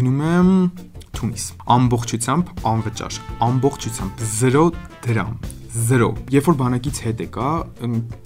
[0.00, 0.50] գնում եմ
[1.18, 1.46] Թունիս։
[1.76, 3.16] Ամբողջությամբ անվճար,
[3.50, 4.68] ամբողջությամբ 0
[5.04, 7.48] դրամ 0 երբ որ բանակից հետ եկա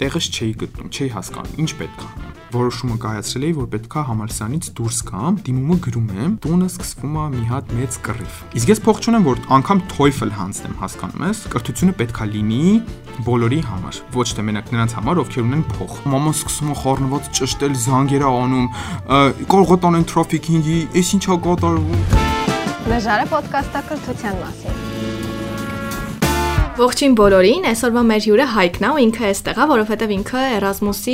[0.01, 5.01] տեղս չէի գտնում չէի հասկանում ինչ պետք է որոշումը կայացրել էի որ պետքա համալսարանից դուրս
[5.11, 9.27] գամ դիմումը գրում եմ տունը սկսվում է մի հատ մեծ կռիվ իսկ ես փող չունեմ
[9.29, 12.63] որ անգամ TOEFL հանձնեմ հասկանում ես կրթությունը պետքա լինի
[13.29, 17.79] բոլորի համար ոչ թե մենակ նրանց համար ովքեր ունեն փող մաման սկսում է խառնված ճշտել
[17.85, 18.67] զանգերա անում
[19.53, 22.11] կարող է տանեն թրաֆիքինգի էս ինչա կատարվում
[22.85, 24.94] Լեժարը ոդկասթը կրթության մասին
[26.75, 31.13] Ողջույն բոլորին, այսօրվա մեր հյուրը Հայկն է, ու ինքը էստեղ է, որովհետև ինքը Erasmus-ի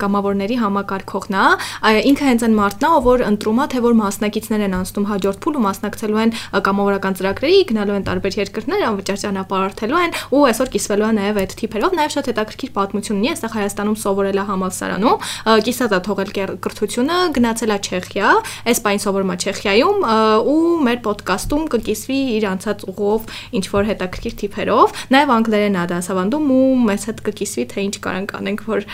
[0.00, 4.76] կամավորների համակարգողն է։ Ինքը հենց այն մարդն է, որ ընտրում է, թե որ մասնակիցներ են
[4.80, 6.32] անցնում հաջորդ փուլ ու մասնակցելու են
[6.64, 11.52] կամավորական ծրագրերի, գնալու են տարբեր երկրներ, անվճար ճանապարհորդելու են ու այսօր կիսվելու է նաև այդ
[11.60, 15.28] թիփերով, նաև շատ հետաքրքիր պատմություն ունի, այստեղ Հայաստանում սովորել է համալսարանում,
[15.68, 16.32] կիսած է թողել
[16.64, 18.32] կրթությունը, գնացել է Չեխիա,
[18.72, 20.08] այս պայն սովորում է Չեխիայում
[20.54, 26.52] ու մեր ոդկասթում կկիսվի իր անցած ուղով ինչ որ հետաքրքիր թիփերով Նաև անգլերեն ա դասավանդում
[26.54, 28.86] ու մեզ հետ կկիսվի թե ինչ կարանք անենք, որ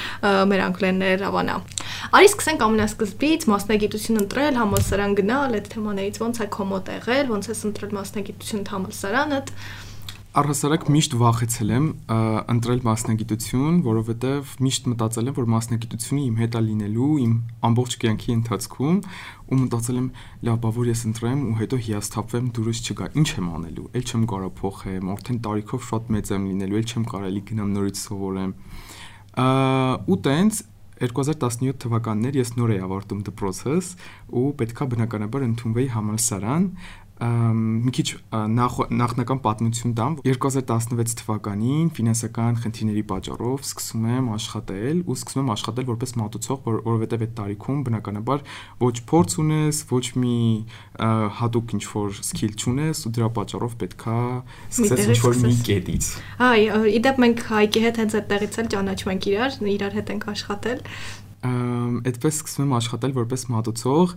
[0.50, 1.58] մեր անգլերները լավանա։
[2.20, 7.50] Արի սկսենք ամենասկզբից մասնագիտություն ընտրել, համալսարան գնալ, այդ թեմաներից ոնց է քո մոտ եղել, ոնց
[7.50, 9.54] ես ընտրել մասնագիտություն համալսարանդ։
[10.30, 11.86] Առհասարակ միշտ վախեցել եմ
[12.52, 17.32] ընտրել մասնագիտություն, որովհետև միշտ մտածել եմ, որ մասնագիտությունը իմ հետ է լինելու իմ
[17.66, 19.00] ամբողջ կյանքի ընթացքում
[19.50, 20.08] ու մտածել եմ,
[20.46, 24.24] լավ, բա որ ես ընտրեմ ու հետո հիասթափվեմ դուրս չգա։ Ինչ եմ անելու։ Էլ չեմ
[24.30, 28.52] կարող փոխեմ, արդեն տարիքով շատ մեծ եմ լինելու, էլ չեմ կարելի գնամ նորից սովորեմ։
[30.10, 30.62] Ու տենց
[31.00, 33.86] 2017 թվականներ ես նոր էի ավարտում դպրոցս
[34.36, 36.66] ու պետքա բնականաբար ընդունվեի համալսարան
[37.20, 38.06] մի քիչ
[38.56, 45.52] նախ, նախնական պատմություն տամ 2016 թվականին ֆինանսական խնդիրների պատճառով սկսում եմ աշխատել ու սկսում եմ
[45.54, 48.44] աշխատել որպես մատուցող որ, որովհետև այդ տարիքում բնականաբար
[48.80, 50.36] ոչ փորձ ունես ոչ մի
[51.40, 54.18] հատուկ ինչ որ սկիլ չունես ու դրա պատճառով պետքա
[54.72, 56.12] սկսես ինչ որ մի կետից
[56.50, 56.60] այ
[57.00, 60.86] իդեպ մենք հայկի հետ հենց այդտեղից էլ ճանաչում ենք իրար իրար հետ ենք աշխատել
[61.40, 64.10] այդպես սկսում եմ աշխատել որպես մատուցող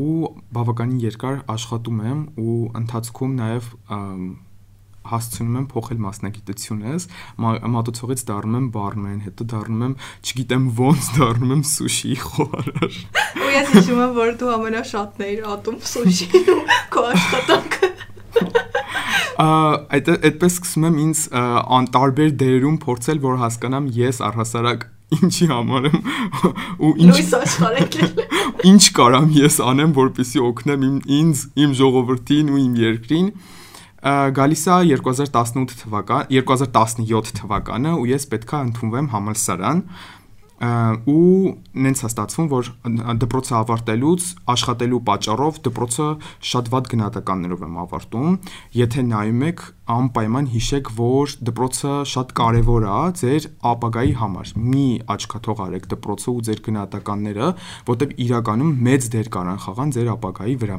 [0.00, 0.16] ու
[0.56, 3.68] բավականին երկար աշխատում եմ ու ընթացքում նաև
[5.06, 7.06] հասցնում եմ փոխել մասնագիտությունս,
[7.76, 9.94] մատուցողից դառնում եմ բարմեն, հետո դառնում եմ,
[10.26, 12.98] չգիտեմ ոնց դառնում եմ սուշի խոհարար։
[13.46, 16.42] Ու ես հիշում եմ, որ դու ամենաշատն էիր ատում սուշի
[16.96, 17.92] քո աշխատանքը։
[19.46, 21.22] Այդ այդպես սկսում եմ ինձ
[21.76, 26.00] անտարբեր դերերում փորձել, որ հասկանամ ես առհասարակ ինչի համար եմ
[26.82, 28.24] ու ինչ լույս աշխարհել
[28.70, 33.28] ինչ կարամ ես անեմ որպեսզի օգնեմ իմ ինձ իմ ժողովրդին ու իմ երկրին
[34.06, 39.80] գալիս է 2018 թվական 2017 թվականը ու ես պետքա ընդունվեմ համալսարան
[40.56, 42.68] ու նենց է ստացվում, որ
[43.20, 46.06] դպրոցը ավարտելուց աշխատելու պատճառով դպրոցը
[46.50, 48.38] շատ վատ գնահատականներով եմ ավարտում։
[48.80, 49.64] Եթե նայում եք,
[49.96, 56.44] անպայման հիշեք, որ դպրոցը շատ կարևոր է ձեր ապագայի համար։ Մի աչքաթող արեք դպրոցը ու
[56.48, 57.54] ձեր գնահատականները,
[57.92, 60.78] որտեղ իրականում մեծ դեր կարան խաղան ձեր ապագայի վրա։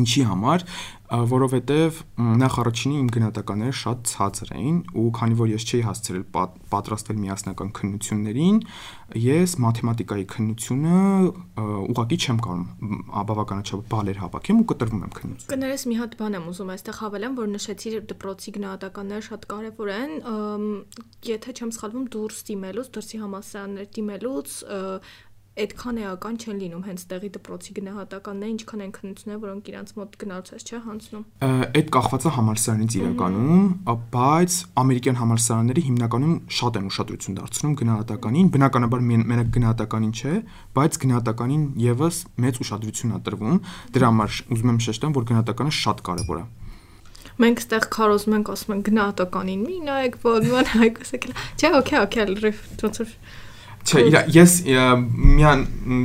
[0.00, 0.62] Ինչի համար,
[1.10, 1.96] որովհետև
[2.38, 6.24] նախ առաջինի իմ գնահատականները շատ ցածր էին ու քանի որ ես չէի հասցրել
[6.70, 8.60] պատրաստվել միասնական քննություններին,
[9.18, 11.00] ես մաթեմատիկայի քննությունը
[11.90, 16.46] ուղղակի չեմ կարող բավականաչափ բալեր հավաքեմ ու կտրվում եմ քննություն։ Կներես մի հատ բան եմ
[16.50, 20.14] ուզում այստեղ հավելեմ, որ նշեցիր դպրոցի գնահատականները շատ կարևոր են,
[21.26, 24.54] եթե չեմ սխալվում դուրս դիմելուց, դրսի համալսարաններ դիմելուց
[25.58, 30.50] այդքան էական չեն լինում հենց տեղի դպրոցի գնահատականները, ինչքան են քննությունները, որոնք իրանց մոտ գնալուց
[30.50, 31.24] է, չէ, հանցնում։
[31.80, 33.64] Այդ կախված է համալսարանից իրականում,
[34.14, 40.34] բայց ամերիկյան համալսարանները հիմնականում շատ են ուշադրություն դարձնում գնահատականին, բնականաբար մենակ գնահատականին չէ,
[40.78, 43.60] բայց գնահատականին եւս մեծ ուշադրություն է տրվում։
[43.90, 46.46] Դրա համար ուզում եմ շեշտեմ, որ գնահատականը շատ կարեւոր է
[47.40, 52.26] մենք ստեղ քարոզում ենք ասում ենք գնահատականին մի նայեք ոնց հայկոս եկել չէ օքեյ օքեյ
[52.30, 53.14] լրիվ ոնց որ
[53.80, 54.54] Չէ, իրա ես
[55.08, 55.62] միան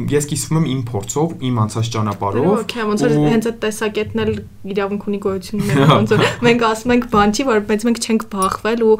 [0.09, 4.31] ես կիսվում եմ իմ փորձով, իմ անցած ճանապարհով։ Okay, ոնց որ հենց այդ տեսակետն էլ
[4.75, 8.85] իրավունք ունի գոյություններ, ոնց որ մենք ասում ենք բան չի, որ բայց մենք չենք բախվել
[8.85, 8.95] ու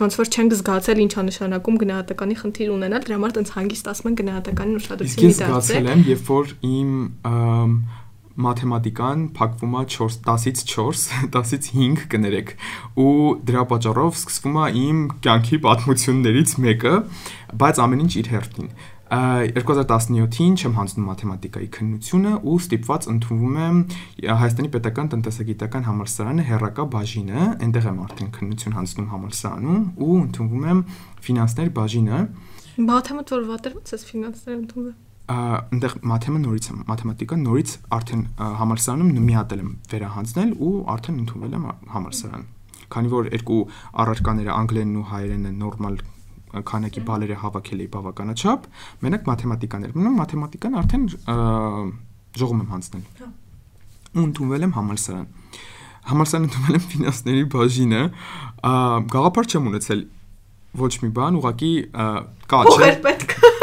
[0.00, 4.18] ոնց որ չենք զգացել ինչա նշանակում գնահատականի խնդիր ունենալ, դրա համար տենց հանգիստ ասում են
[4.20, 6.90] գնահատականին ուշադրություն դարձել։ Ես զգացել եմ, երբ որ իմ
[8.44, 11.02] մաթեմատիկան փակվում է 4 10-ից 4,
[11.34, 12.54] 10-ից 5 կներեք։
[13.04, 13.10] Ու
[13.50, 16.94] դրա պատճառով սկսվում է իմ կյանքի պատմություններից մեկը,
[17.64, 18.72] բայց ամեն ինչ իր հերթին։
[19.10, 23.80] 2017-ին չեմ հանձնում մաթեմատիկայի քննությունը ու ստիպված ընդունվում եմ
[24.42, 30.86] Հայաստանի Պետական Տնտեսագիտական Համալսարանը հերրակա բաժինը, այնտեղ եմ արդեն քննություն հանձնում համալսարանում ու ընդունվում եմ
[31.26, 32.24] ֆինանսներ բաժինը։
[32.86, 38.22] Մաթեմատ որ վատեր ո՞նց է ֆինանսներ ընդունվում այնտեղ մաթեմը նորից եմ, մաթեմատիկա նորից արդեն
[38.60, 42.46] համալսարանում մի հատ եմ վերահանձնել ու արդեն ընդունվել եմ համալսարան։
[42.90, 43.60] Քանի որ երկու
[44.02, 45.98] առարկաները անգլերենն ու հայերենը նորմալ
[46.50, 48.64] քանակի բալերը հավաքել էի բավականաչափ,
[49.04, 51.04] մենակ մաթեմատիկաներ մնում, մաթեմատիկան արդեն
[52.40, 53.04] ժողում եմ հանձնել։
[54.10, 55.28] Ու ընդունվել եմ համալսարան։
[56.10, 58.02] Համալսարան ընդունվել եմ ֆինանսների բաժինը,
[59.14, 60.04] գաղափար չեմ ունեցել
[60.80, 61.72] ոչ մի բան, ուղղակի
[62.50, 63.59] կա չէ։ Ո՞ր պետք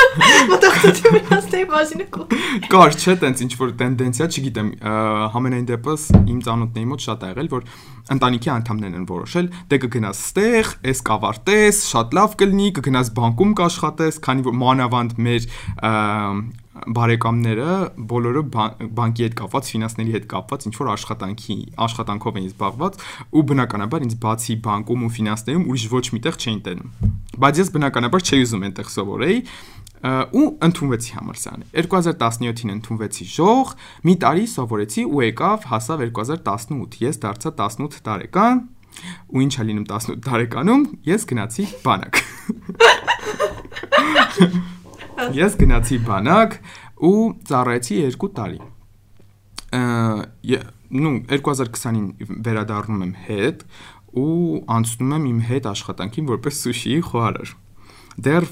[0.52, 2.26] Մտածեցի մնացնեի բաժինը կո։
[2.72, 4.70] Կար չէ, տենց ինչ որ տենդենսիա, չգիտեմ,
[5.36, 7.66] համենայն դեպս իմ ծանոթների մոտ շատ ա եղել, որ
[8.18, 14.22] ընտանիքի անդամներն են որոշել, դե կգնաս ստեղ, էս կավարտես, շատ լավ կլինի, կգնաս բանկում կաշխատես,
[14.28, 15.52] քանի որ մանավանդ մեր
[16.94, 17.76] բարեկամները
[18.10, 18.42] բոլորը
[18.98, 23.00] բանկի հետ կապված, ֆինանսների հետ կապված ինչ որ աշխատանքի աշխատանքով էին զբաղված
[23.34, 28.28] ու բնականաբար ինձ բացի բանկում ու ֆինանսներում ուրիշ ոչ միտեղ չէին տենում։ Բայց ես բնականաբար
[28.28, 29.42] չէի ուզում այնտեղ սովորեի,
[30.06, 33.72] ու ընդունվեցի համալսարանի 2017-ին ընդունվեցի ժող
[34.06, 38.62] մի տարի սովորեցի ու եկավ հասավ 2018 ես դարձա 18 տարեկան
[39.34, 42.22] ու ինչա լինում 18 տարեկանում ես գնացի բանակ
[45.42, 46.58] ես գնացի բանակ
[47.10, 48.60] ու ծառայեցի 2 տարի
[50.98, 52.08] նու 2020-ին
[52.46, 53.64] վերադառնում եմ հետ
[54.18, 57.50] ու անցնում եմ իմ հետ աշխատանքին որպես սուշիի խոհարար
[58.18, 58.46] դեռ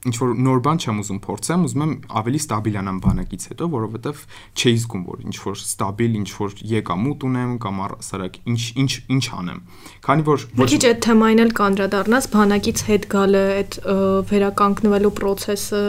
[0.00, 1.90] ինչ որ նոր բան չեմ ուզում փորձեմ, ուզում եմ
[2.20, 4.22] ավելի ստաբիլանամ բանակից հետո, որովհետև
[4.56, 9.24] չի զգում, որ ինչ որ ստաբիլ, ինչ որ եկամուտ ունեմ կամ առասարակ ինչ ինչ ինչ
[9.40, 9.60] անեմ։
[10.08, 13.78] Քանի որ ոչ Քիչ այդ թեմային էլ կանդրադառնաս բանակից հետ գալը, այդ
[14.32, 15.84] վերականգնվելու process-ը,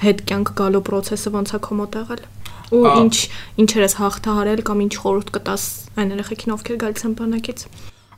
[0.00, 2.26] հետ կյանք գալու process-ը ոնց է քո մոտ եղել?
[2.70, 3.14] Ու ինչ
[3.60, 5.64] ինչեր ես հաղթահարել կամ ինչ խորհուրդ կտաս
[6.00, 7.64] այն երեխեքին ովքեր գալիս են բանակից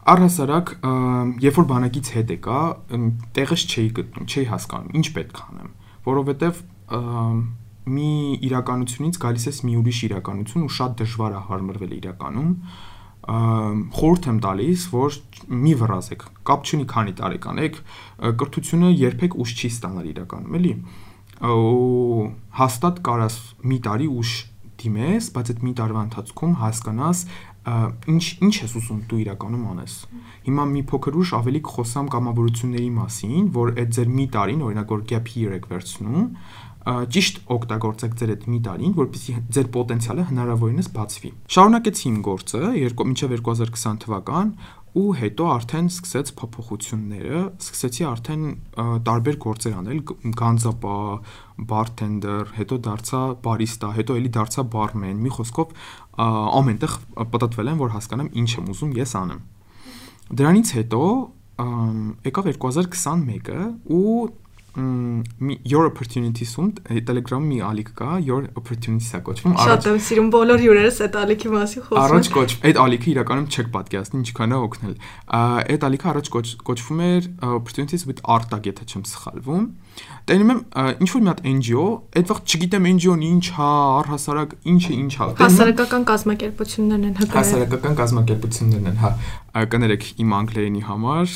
[0.02, 0.70] Առհասարակ,
[1.42, 2.60] երբ որ բանակից հետ եկա,
[3.38, 5.68] տեղս չէի գտնում, չէի հասկանում, ինչ պետք անեմ,
[6.08, 6.62] որովհետև
[7.92, 8.08] մի
[8.48, 12.50] իրականությունից գալիս ես մի ուրիշ իրականություն ու շատ դժվար է հարմարվել իրականում
[13.22, 15.16] խորհուրդ եմ տալիս, որ
[15.62, 17.76] մի վրազեք, կապ չունի քանի տարեկան եք,
[18.42, 20.72] կրթությունը երբեք ուշ չի ստանալ իրականում, էլի։
[21.42, 22.26] Ու
[22.58, 24.32] հաստատ կարաս մի տարի ուշ
[24.82, 27.18] դիմես, բայց այդ մի տարվա ընթացքում հասկանաս,
[27.62, 29.94] ինչ ինչ ես ուզում դու իրականում անես։
[30.48, 35.04] Հիմա մի փոքր ուշ ավելի կխոսամ կամավորությունների մասին, որ այդ ձեր մի տարին, օրինակ որ
[35.12, 36.26] gap year եք վերցնում,
[36.82, 43.06] ճիշտ օգտագործեք ձեր այդ մի տարին, որպեսզի ձեր պոտենցիալը հնարավորինս բացվի։ Շարունակեցի իմ գործը երկու
[43.12, 44.50] մինչև 2020 թվական
[44.92, 48.42] ու հետո արդեն սկսեց փոփոխությունները, սկսեցի արդեն
[49.08, 50.00] տարբեր գործեր անել,
[50.40, 50.96] գանձապա,
[51.72, 55.72] բարթենդեր, հետո դարձա բարիստա, հետո էլի դարձա բարմեն։ Մի խոսքով
[56.60, 56.96] ամենտեղ
[57.32, 59.42] պատտվել եմ, որ հասկանամ ինչ եմ ուզում ես անեմ։
[60.42, 61.02] Դրանից հետո
[62.28, 63.64] եկավ 2021-ը
[63.96, 64.12] ու
[64.74, 66.68] your opportunities-ում
[67.04, 71.84] Telegram-ում մի ալիք կա, your opportunities-ա կոչվում։ Շատ եմ սիրում բոլոր հյուրերս այդ ալիքի մասին
[71.88, 74.96] խոսում։ Առաջ կոչ, այդ ալիքը իրականում չեք պատկերացնի ինչքան է օգնել։
[75.42, 76.32] Այդ ալիքը առաջ
[76.72, 79.68] կոչվում էր opportunities with art-ag, եթե չեմ սխալվում։
[80.24, 80.60] Տենում եմ
[81.02, 81.84] ինչ որ մի հատ NGO,
[82.16, 83.70] այդ վաղ չգիտեմ NGO-ն ինչ հա,
[84.00, 89.10] առհասարակ ինչը ինչ հա։ Հասարակական կազմակերպություններն են հկա։ Հասարակական կազմակերպություններն են, հա
[89.52, 91.32] կներեք իմ անգլերենի համար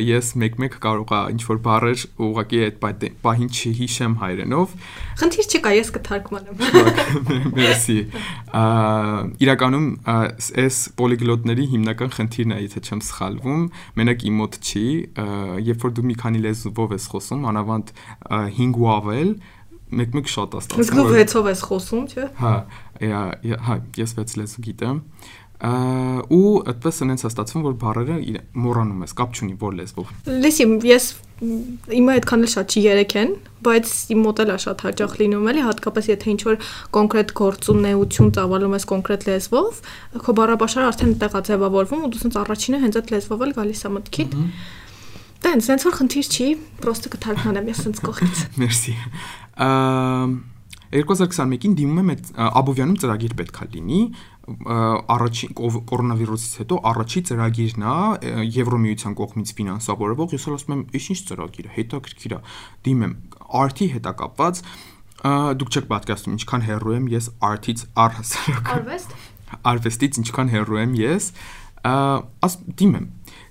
[0.00, 2.78] ես մեկ-մեկ կարողա ինչ որ բառեր ուղղակի այդ
[3.24, 4.72] պահին չհիշեմ հայերենով
[5.20, 6.62] խնդիր չկա ես կթարգմանեմ
[7.58, 7.98] մերսի
[9.44, 9.86] իրականում
[10.64, 13.68] այս պոլիգլոտների հիմնական խնդիրն է եթե չեմ սխալվում
[14.00, 14.86] մենակ իմ մոտ չի
[15.68, 17.94] երբ որ դու մի քանի լեզվով ես խոսում անավանդ
[18.32, 19.36] 5 ու ավել
[19.88, 22.54] մեկ-մեկ շատ է ստացվում իսկ դու 6-ով ես խոսում չէ հա
[23.68, 24.98] հա ես 6 լեզու գիտեմ
[25.58, 28.18] ու այդպես ունենց հաստատվում որ բառերը
[28.62, 30.12] մոռանում ես, կապ չունի որ լեզվով։
[30.44, 31.06] Լսի, ես
[31.98, 33.32] իմը այդքան էլ շատ չի երեք են,
[33.66, 36.56] բայց իմ մոտ էլ է շատ հաճախ լինում էլի, հատկապես եթե ինչ որ
[36.94, 39.80] կոնկրետ գործունեություն ծավալում ես կոնկրետ լեզվով,
[40.26, 43.82] քո բառաբաշարը արդեն այդտեղ է ձևավորվում ու դու սենց առաջինը հենց այդ լեզվով էլ գալիս
[43.82, 44.36] է մտքիդ։
[45.38, 46.46] Դեն, սենց որ խնդիր չի,
[46.82, 48.94] պրոստը կթարգմանեմ ես սենց կողքից։ Մերսի։
[50.92, 52.28] 2021-ին դիմում այդ
[52.58, 54.00] Աբովյանում ծրագիր պետքա լինի,
[55.12, 55.56] առաջին
[55.90, 62.32] կորոնավիրուսից հետո առաջի ծրագիրն է Եվրոմիության կողմից ֆինանսավորվող, ես ասում եմ, «Ինչ ծրագիր է, հետաքրքիր
[62.32, 62.40] է»։
[62.88, 63.12] Դիմեմ
[63.58, 64.62] art-ի հետ է կապված,
[65.58, 69.16] դուք չեք պատկերացնում ինչքան հեռու եմ ես art-ից առհասարակ։ Արվեստ։
[69.68, 71.32] Արվեստից ինչքան հեռու եմ ես,
[72.48, 73.06] աս դիմեմ։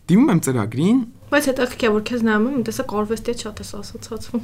[0.07, 4.43] Դիմում եմ ծրագրին, բայց հետաքրքիր է որ քեզ նայում եմ, տեսա կարվեստի շատ ես ասոցացվում։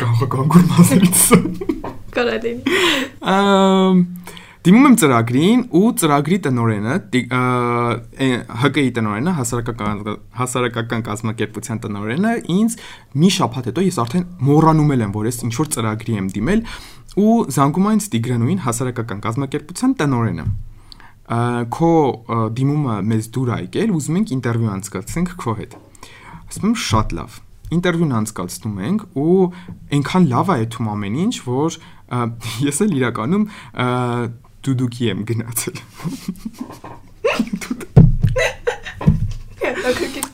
[0.00, 1.22] Կարող կանգուր մասերից։
[2.16, 2.56] Կարելի։
[3.32, 4.02] Ամ
[4.62, 10.02] Դիմում եմ ծրագրին ու ծրագրի տնորենը ՀԿ-ի տնորենը հասարակական
[10.38, 12.76] հասարակական կազմակերպության տնորենը ինձ
[13.18, 16.64] մի շաբաթ հետո ես արդեն մոռանում եմ որ ես ինչ որ ծրագրի եմ դիմել
[17.26, 20.46] ու զանգում այնց Տիգրանուին հասարակական կազմակերպության տնորենը
[21.74, 21.92] քո
[22.62, 25.74] դիմումը մեզ դուր եկել ուզում ենք ինտերվյու անցկացնենք քո հետ
[26.52, 27.42] ասում եմ շատ լավ
[27.76, 29.36] ինտերվյուն անցկացնում ենք ու
[29.96, 31.78] այնքան լավ է այդում ամեն ինչ որ
[32.68, 33.44] ես էլ իրականում
[34.62, 35.76] դուդուկի եմ գնացել։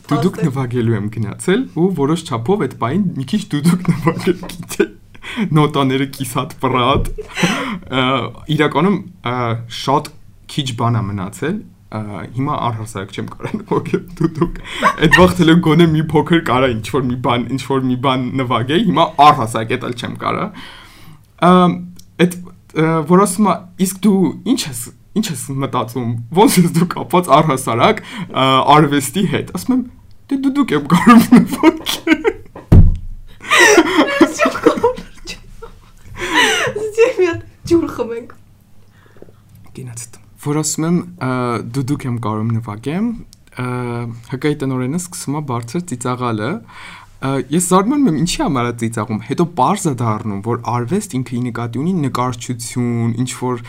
[0.09, 4.87] Դուդուկ նվագելու եմ գնացել ու որոշ չափով այդ բային մի քիչ դուդուկ նվագել գիտե
[5.59, 7.11] նոտաները կիսատ պրատ
[8.57, 8.97] իրականում
[9.81, 10.11] շատ
[10.55, 16.43] քիչ բան է մնացել հիմա առհասարակ չեմ կարող նվագել դուդուկ այդ վաղտել գոնե մի փոքր
[16.49, 20.49] կարա ինչ որ մի բան ինչ որ մի բան նվագեի հիմա առհասարակ էտալ չեմ կարող
[22.25, 22.37] այդ
[23.09, 23.55] որ ասում է
[23.89, 24.21] իսկ դու
[24.53, 24.83] ինչ ես
[25.19, 28.03] ինչ ես մտածում ոնց ես դու կապված առհասարակ
[28.77, 29.85] արվեստի հետ ասում եմ
[30.29, 32.18] դե դու դուք եմ կարող նվագել
[40.49, 41.03] որ ասում եմ
[41.75, 43.11] դու դուք եմ կարող նվագեմ
[43.59, 46.51] հկայի տնորենը սկսում է բարձր ծիծաղալը
[47.19, 51.81] ես զարմանում եմ ինչի համար է ծիծաղում հետո parza դառնում որ արվեստ ինքը ի նկատի
[51.83, 53.65] ունի նկարչություն ինչ որ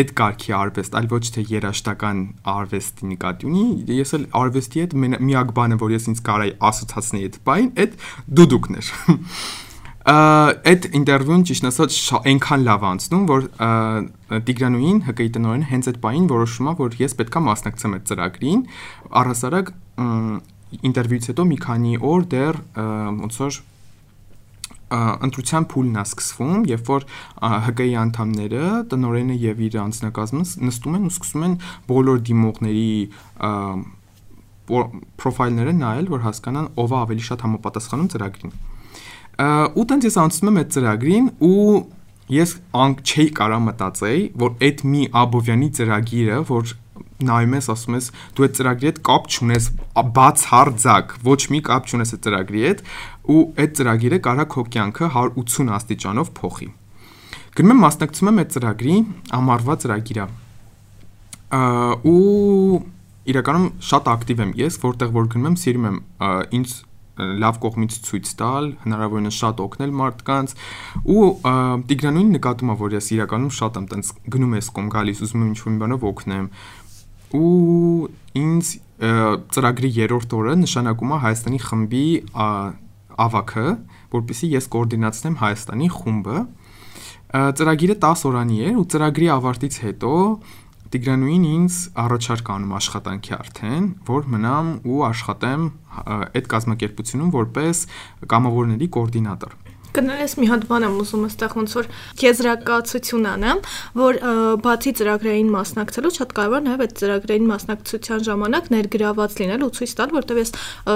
[0.00, 3.64] այդ կարգի արվեստ այլ ոչ թե երաշտական արվեստի նկատի ունի
[4.00, 4.98] ես էլ արվեստի հետ
[5.30, 7.98] միակ բանը որ ես ինձ կարայի ասոցացնեի այդ բային այդ
[8.40, 8.90] դուդուկն էր
[10.00, 13.42] այդ ինտերվյուն ճիշտ ասած այնքան լավ անցնում որ
[14.48, 18.62] Տիգրանուին ՀԿ-ի տնօրենը հենց այդ բային որոշում է որ ես պետքա մասնակցեմ այդ ծրագրին
[19.20, 19.72] առհասարակ
[20.88, 22.60] ինտերվյուից հետո մի քանի օր դեռ
[23.20, 23.60] ոնց որ
[24.90, 27.04] ընտրության փուլն է սկսվում, երբ որ
[27.70, 31.54] ՀԿ-ի անդամները, տնորենը եւ իր անձնակազմը նստում են ու սկսում են
[31.90, 32.90] բոլոր դիմողների
[34.70, 38.58] պրոֆայլները նայել, որ հասկանան ով է ավելի շատ համապատասխանում ծրագրին։
[39.40, 41.78] Ու տենց ես անցնում եմ այդ ծրագրին ու
[42.30, 46.74] ես անգ չէի կարա մտածեի, որ այդ մի Աբովյանի ծրագիրը, որ
[47.30, 49.66] նայում ես, ասում ես, դու այդ ծրագրի հետ կապ չունես,
[50.18, 52.84] բացարձակ, ոչ մի կապ չունես այդ ծրագրի հետ,
[53.30, 56.68] ու այդ ծրագիրը կարա քո կյանքը 180 աստիճանով փոխի։
[57.60, 58.96] Գնում եմ մասնակցում եմ այդ ծրագրի,
[59.40, 60.26] ամառվա ծրագիրա։
[62.10, 62.80] ու
[63.30, 65.98] իրականում շատ ակտիվ եմ ես, որտեղ որ գնում եմ, սիրում եմ
[66.60, 66.76] ինձ
[67.40, 70.54] լավ կողմից ցույց տալ, հնարավորինս շատ օգնել մարդկանց
[71.14, 71.24] ու
[71.90, 75.50] Տիգրանուին նկատում ա որ ես իրականում շատ եմ տենց գնում ես կոմ գալիս ուզում եմ
[75.50, 76.46] ինչ-որ մի բանով օգնեմ
[77.40, 78.08] ու
[78.40, 82.06] ինձ ծրագրի երրորդ օրը նշանակում է Հայաստանի խմբի
[83.20, 83.66] ավակը,
[84.14, 86.42] որpիսի ես կոորդինացնեմ Հայաստանի խումբը։
[87.30, 90.12] Ծրագիրը 10 օրանի էր ու ծրագրի ավարտից հետո
[90.90, 95.66] Տիգրանուին ինձ առաջարկ անում աշխատանքի արդեն, որ մնամ ու աշխատեմ
[96.10, 97.82] այդ կազմակերպությունում որպես
[98.32, 99.54] կամավորների կոորդինատոր։
[99.96, 101.88] Կներես մի հատ բան եմ ուզում այստեղ ոնց որ
[102.20, 103.62] եզրակացություն անեմ,
[104.00, 104.18] որ
[104.64, 110.14] բացի ծրագրային մասնակցելու շատ կարևոր նաև այդ ծրագրային մասնակցության ժամանակ ներգրաված լինել ու ցույց տալ,
[110.20, 110.52] որտեղ ես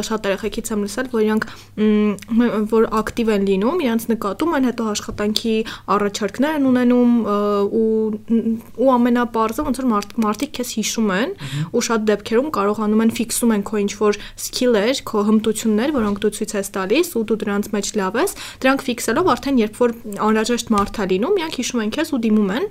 [0.08, 1.46] շատ երեխեքից եմ լսել, որ իրանք
[2.74, 5.54] որ ակտիվ են լինում, իրանք նկատում են հետո աշխատանքի
[5.94, 7.12] առաջարկներ են ունենում
[7.74, 7.84] ու
[8.84, 11.34] ու ամենապարզը ոնց որ մարդ, մարդիկ քեզ հիշում են
[11.74, 16.32] ու շատ դեպքերում կարողանում են ֆիքսում են քո ինչ որ սկիլեր, քո հմտություններ, որոնք դու
[16.38, 19.92] ցույց ես տալիս ու դու դրանց մեջ լավ ես, դրանք ֆիքսելով արդեն երբ որ
[20.28, 22.66] անհրաժեշտ մարդ է լինում, իրանք հիշում են քեզ ու դիմում են.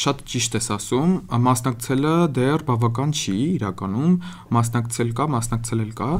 [0.00, 1.14] Շատ ճիշտ ես ասում,
[1.46, 4.12] մասնակցելը դեռ բավական չի իրականում,
[4.56, 6.10] մասնակցել կա, մասնակցել կա,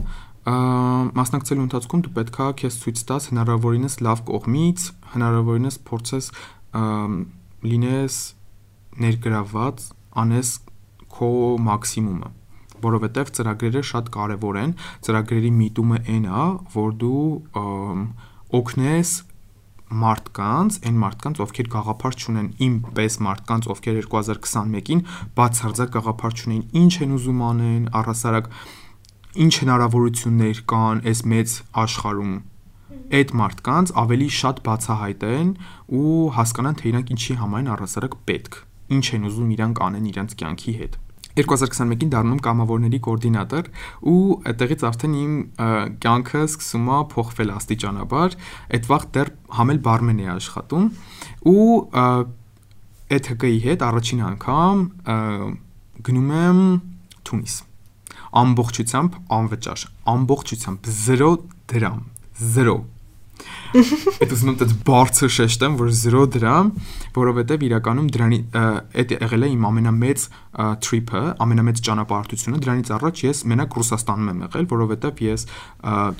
[1.21, 6.31] մասնակցելու ընթացքում դու պետքա քեզ ցույց տաս հնարավորինս լավ կողմից, հնարավորինս փորձես
[7.71, 8.19] լինես
[9.05, 9.87] ներգրաված,
[10.25, 10.53] անես
[11.15, 11.31] քո
[11.71, 12.31] մաքսիմումը
[12.81, 14.75] որովհետև ծրագրերը շատ կարևոր են
[15.07, 17.25] ծրագրերի միտումը այն է որ դու
[18.59, 19.11] օգնես
[19.91, 25.01] մարդկանց, այն մարդկանց, ովքեր գաղափար չունեն, իմ պես մարդկանց, ովքեր 2021-ին
[25.39, 28.53] բացարձակ գաղափար չունեն, ինչ են ուզում անեն, առհասարակ
[29.31, 31.53] ինչ հնարավորություններ կան այս մեծ
[31.83, 32.33] աշխարհում
[33.11, 35.53] այդ մարդկանց ավելի շատ բացահայտեն
[35.99, 38.59] ու հասկանան թե իրանք ինչի համար են առհասարակ պետք
[38.97, 40.99] ինչ են ուզում իրանք անեն իրանք կյանքի հետ
[41.39, 43.71] 2021-ին դառնում կամավորների կոորդինատոր
[44.11, 45.35] ու այդտեղից արդեն իմ
[46.05, 48.37] կյանքը սկսում է փոխվել աստիճանաբար
[48.79, 50.87] այդ վաղ դեռ համել բարմեն է աշխատում
[51.51, 51.67] ու
[53.11, 54.87] այդ հկայի հետ առաջին անգամ
[56.11, 56.63] գնում եմ
[57.31, 57.57] Թունիս
[58.41, 59.83] ամբողջությամբ անվճար
[60.15, 61.31] ամբողջությամբ 0
[61.73, 62.01] դրամ
[62.55, 62.77] 0
[63.71, 66.71] Այդ ուզում եմ դες բարձր շեշտեմ, որ 0 դրամ,
[67.15, 68.39] որովհետև իրականում դրանի
[69.01, 70.25] այդ եղել է իմ ամենամեծ
[70.87, 75.47] trip-ը, ամենամեծ ճանապարհորդությունը։ Դրանից առաջ ես մենակ Ռուսաստանում եմ եղել, որովհետև ես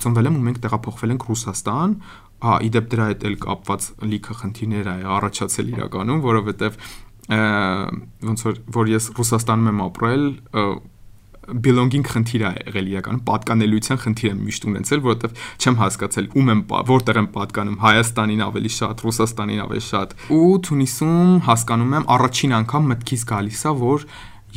[0.05, 1.95] ծնվել եմ ու մենք տեղափոխվել ենք Ռուսաստան,
[2.41, 6.79] հա, իդեպ դրա հետ էլ կապված լիքը խնդիրներ ա առաջացել իրականում, որովհետև
[8.31, 10.25] ոնց որ որ ես Ռուսաստանում եմ ապրել,
[11.49, 16.61] belonging խնդիր է եղել իրականում պատկանելիության խնդիր եմ միշտ ունեցել, որովհետև չեմ հասկացել ում եմ
[16.91, 22.85] որտեղ եմ պատկանում Հայաստանին ավելի շատ, Ռուսաստանին ավելի շատ։ Ու Թունիսում հասկանում եմ առաջին անգամ
[22.91, 24.05] մտքից գալիս է, որ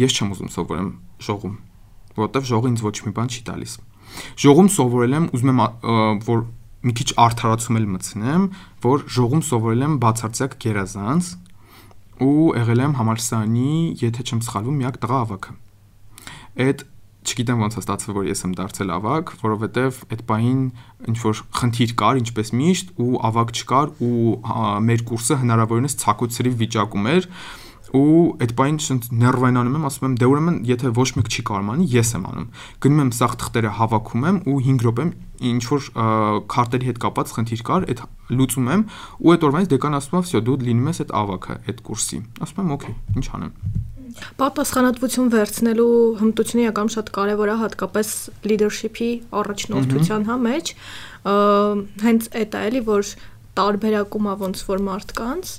[0.05, 0.91] ես չեմ ուզում սովորեմ
[1.25, 1.57] ժողում,
[2.21, 3.73] որովհետև ժողը ինձ ոչ մի բան չի տալիս։
[4.45, 6.45] Ժողում սովորել եմ, ուզում եմ որ
[6.85, 8.43] մի քիչ արդարացում էլ մտցնեմ,
[8.85, 11.31] որ ժողում սովորել եմ բացարձակ գերազանց
[12.25, 13.71] ու եղել եմ համալսարանի,
[14.05, 15.55] եթե չեմ սխալվում, միակ տղա ավակը
[16.55, 16.85] այդ
[17.25, 20.63] չգիտեմ ոնց է ստացվել որ ես եմ դարձել ավակ, որովհետև այդ պահին
[21.09, 24.25] ինչ որ խնդիր կար, ինչպես միշտ, ու ավակ չկար ու
[24.85, 27.29] մեր կուրսը հնարավորինս ցակուցրի վիճակում էր
[27.95, 31.85] ու այդ պայն շնց ներվայնանում եմ, ասում եմ, դե ուրեմն եթե ոչ մեկ չի կարողանում,
[31.95, 32.49] ես եմ անում։
[32.83, 35.07] Գնում եմ սաղ թղթերը հավաքում եմ ու 5 րոպե
[35.55, 35.89] ինչ որ
[36.51, 38.87] քարտերի հետ կապած խնդիր կար, այդ լուծում եմ
[39.23, 42.65] ու այդ օրվանից դեկան ասում է, «Վсё, դու լինում ես այդ ավակը, այդ կուրսի»։ Ասում
[42.65, 43.94] եմ, «Okay, ինչ անեմ»։
[44.39, 48.11] Պատասխանատվություն վերցնելու հմտությունը եկամ շատ կարևոր է հատկապես
[48.47, 49.11] leadership-ի
[49.43, 50.75] առաջնորդության հա մեջ
[52.05, 53.15] հենց այդ է էլի որ
[53.55, 55.51] տարբերակում է ոնց որ մարդկանց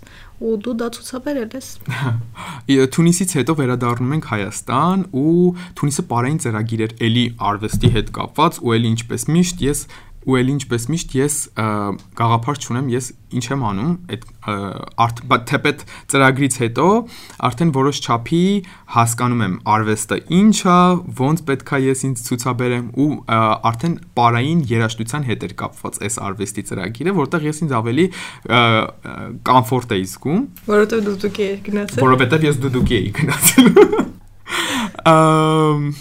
[0.45, 1.67] ու դու դա ցուցաբերել ես
[2.95, 5.35] Թունիսից հետո վերադառնում ենք Հայաստան ու
[5.79, 9.85] Թունիսը պարային ծրագիր էր էլի արվեստի հետ կապված ու էլի ինչպես միշտ ես
[10.25, 11.35] ու էլ ինչպես միշտ ես
[12.17, 13.91] գաղափար չունեմ ես ինչ եմ անում
[15.05, 16.85] այդ թեպետ ծրագրից հետո
[17.49, 18.41] արդեն որոշ չափի
[18.95, 20.77] հասկանում եմ արվեստը ինչ է
[21.19, 23.09] ոնց պետքա ես ինձ ցուցաբերեմ ու
[23.71, 28.07] արդեն պարային երաժշտության հետ էր կապված այս արվեստի ծրագիրը որտեղ ես ինձ ավելի
[29.51, 30.41] կոմֆորտ էի զգում
[30.73, 33.67] որովհետև դուդուկի էի գնացել որովհետև ես դուդուկի էի գնացել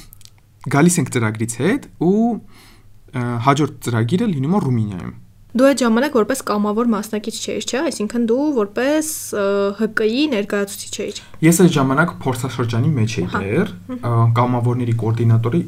[0.74, 2.28] գալիս ենք ծրագրից հետ ու
[3.14, 5.12] հաջորդ ծրագիրը լինում է Ռումինիայում։
[5.54, 9.10] Դու այդ ժամանակ որպես կամավոր մասնակից չէիր, չէ՞, այսինքն դու որպես
[9.84, 13.70] ՀԿ-ի ներկայացուցիչ էիր։ Ես այդ ժամանակ փորձաշրջանի մեջ էի դեռ,
[14.34, 15.60] կամավորների կոորդինատորի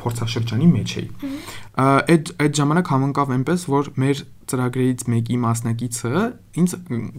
[0.00, 1.36] փորձաշրջանի մեջ էի։
[1.84, 6.24] Այդ այդ ժամանակ համընկավ այնպես, որ մեր ծրագրերից մեկի մասնակիցը
[6.64, 6.74] ինձ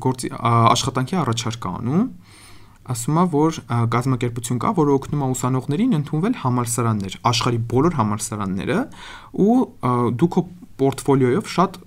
[0.05, 2.03] գործի աշխատանքի առաջարկ անում
[2.93, 3.57] ասում է, որ
[3.95, 8.79] գազམ་ակերպություն կա, որը օգնում է ուսանողներին ընդունվել համալսարաններ, աշխարի բոլոր համալսարանները
[9.45, 9.57] ու
[10.21, 10.45] դու քո
[10.81, 11.79] պորտֆոլիոյով շատ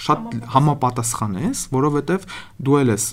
[0.00, 2.22] շատ համապատասխան ես, որովհետև
[2.64, 3.06] դու էլ ես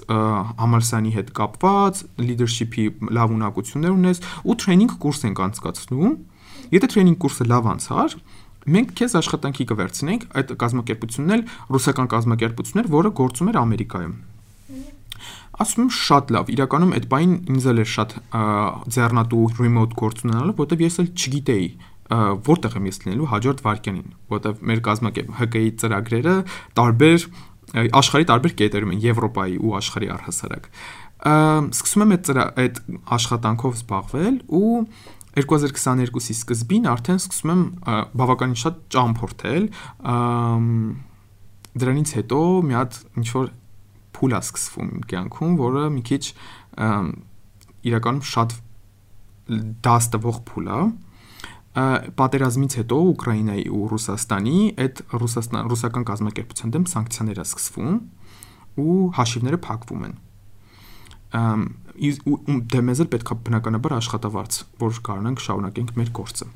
[0.62, 2.86] համալսարանի հետ կապված, leadership-ի
[3.18, 6.16] լավ ունակություններ ունես ու տրեյնինգ կուրս ենք անցկացնում։
[6.78, 8.18] Եթե տրեյնինգ կուրսը լավ անցար,
[8.78, 14.18] մենք քեզ աշխատանքի կվերցնենք այդ կազմակերպությունն էլ ռուսական կազմակերպությունն էր, որը գործում էր Ամերիկայում
[15.64, 18.16] ասում եմ շատ լավ իրականում այդ բային ինձ էլ էր շատ
[18.94, 21.70] ձեռնատու remote գործ ունենալը որովհետև ես էլ չգիտեի
[22.48, 26.36] որտեղ եմ ես լինելու հաջորդ վարքյանին որովհետև մեր կազմակերպ ՀԿ-ի ծրագրերը
[26.78, 27.28] տարբեր
[27.98, 30.70] աշխարհի տարբեր կետերում են Եվրոպայի ու աշխարհի առհասարակ
[31.28, 32.30] սկսում եմ այդ
[32.64, 32.80] այդ
[33.18, 34.72] աշխատանքով զբաղվել ու
[35.38, 37.64] 2022-ի սկզբին արդեն սկսում եմ
[38.22, 39.68] բավականին շատ ճամփորդել
[41.84, 42.40] դրանից հետո
[42.70, 43.52] մի հատ ինչ որ
[44.18, 46.24] փուլ է սկսվում իմ կյանքում, որը մի քիչ
[47.88, 48.56] իրականում շատ
[49.88, 50.80] դաս տվող փուլ է
[52.18, 58.00] պատերազմից հետո Ուկրաինայի ու Ռուսաստանի այդ Ռուսաստան ռուսական կազմակերպության դեմ սանկցիաներ է սկսվում
[58.82, 60.16] ու հաշիվները փակվում են
[61.38, 61.68] ըմ
[62.72, 66.48] դե մեզ էլ պետքա բնականաբար աշխատավարձ, որ կարողանանք շարունակենք մեր գործը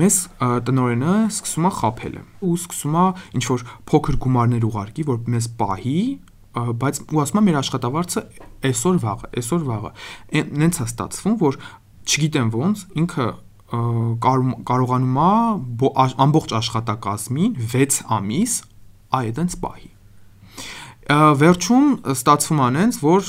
[0.00, 0.16] մեզ
[0.68, 3.04] տնորենը սկսում է խափելը ու սկսում է
[3.38, 5.98] ինչ որ փոքր գումարներ ուղարկի, որ մեզ պահի
[6.82, 8.22] բայց ու ասում եմ մեր աշխատավարձը
[8.68, 9.92] այսօր վաղը, այսօր վաղը։
[10.62, 11.60] Նենց է ստացվում, որ
[12.08, 13.26] չգիտեմ ոնց ինքը
[13.68, 15.92] կարողանում է
[16.24, 18.52] ամբողջ աշխատակազմին 6 ամիս
[19.18, 19.90] այդենց պահի։
[21.08, 23.28] Վերջում ստացվում անենց, որ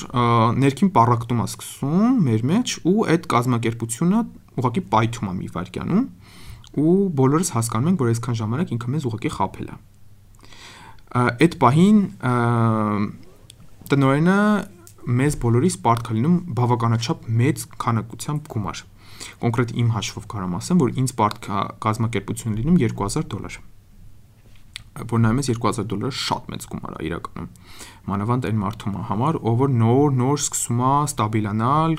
[0.63, 4.24] ներքին պարակտում է սկսում մեր մեջ ու այդ կազմակերպությունը
[4.60, 6.04] ուղղակի պայթում է մի վարքյանում
[6.80, 9.78] ու բոլորս հասկանում ենք, որ այսքան ժամանակ ինքը մեզ ուղղակի խափել է
[11.10, 12.00] այդ պահին
[13.89, 14.38] տնօրենը
[15.19, 18.84] մեզ բոլորիս պարտք լինում բավականաչափ մեծ քանակությամբ գումար։
[19.41, 21.50] Կոնկրետ իմ հաշվով կարամ ասեմ, որ ինձ պարտք
[21.86, 23.58] կազմակերպություն լինում 2000 դոլար
[25.10, 27.50] որ նայում ես 2000 դոլարը շատ մեծ գումար է իրականում։
[28.10, 31.95] Մանավանդ այն մարդու համար, ով որ նոր նոր սկսում է ստաբիլանալ,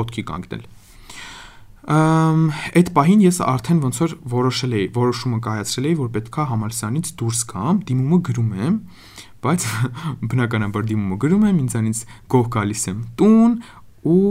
[0.00, 0.64] ոդքի կանգնել։
[1.88, 2.40] Ամ
[2.76, 7.40] այդ պահին ես արդեն ոնց որ որոշել էի, որոշումը կայացրել էի, որ պետքա համալսարանից դուրս
[7.50, 8.74] գամ, դիմումը գրում եմ,
[9.40, 9.66] բայց
[10.30, 12.02] բնականաբար դիմումը գրում եմ, ինձանից
[12.34, 13.54] գող գալիս եմ տուն
[14.10, 14.24] ու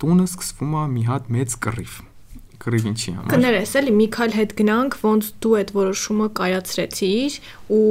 [0.00, 1.98] տունը սկսվում է մի հատ մեծ կռիվ։
[2.56, 7.36] Կռիվ ինչի համար։ Կներես, էլի Միքայել հետ գնանք, ոնց դու այդ որոշումը կայացրեցիր
[7.76, 7.82] ու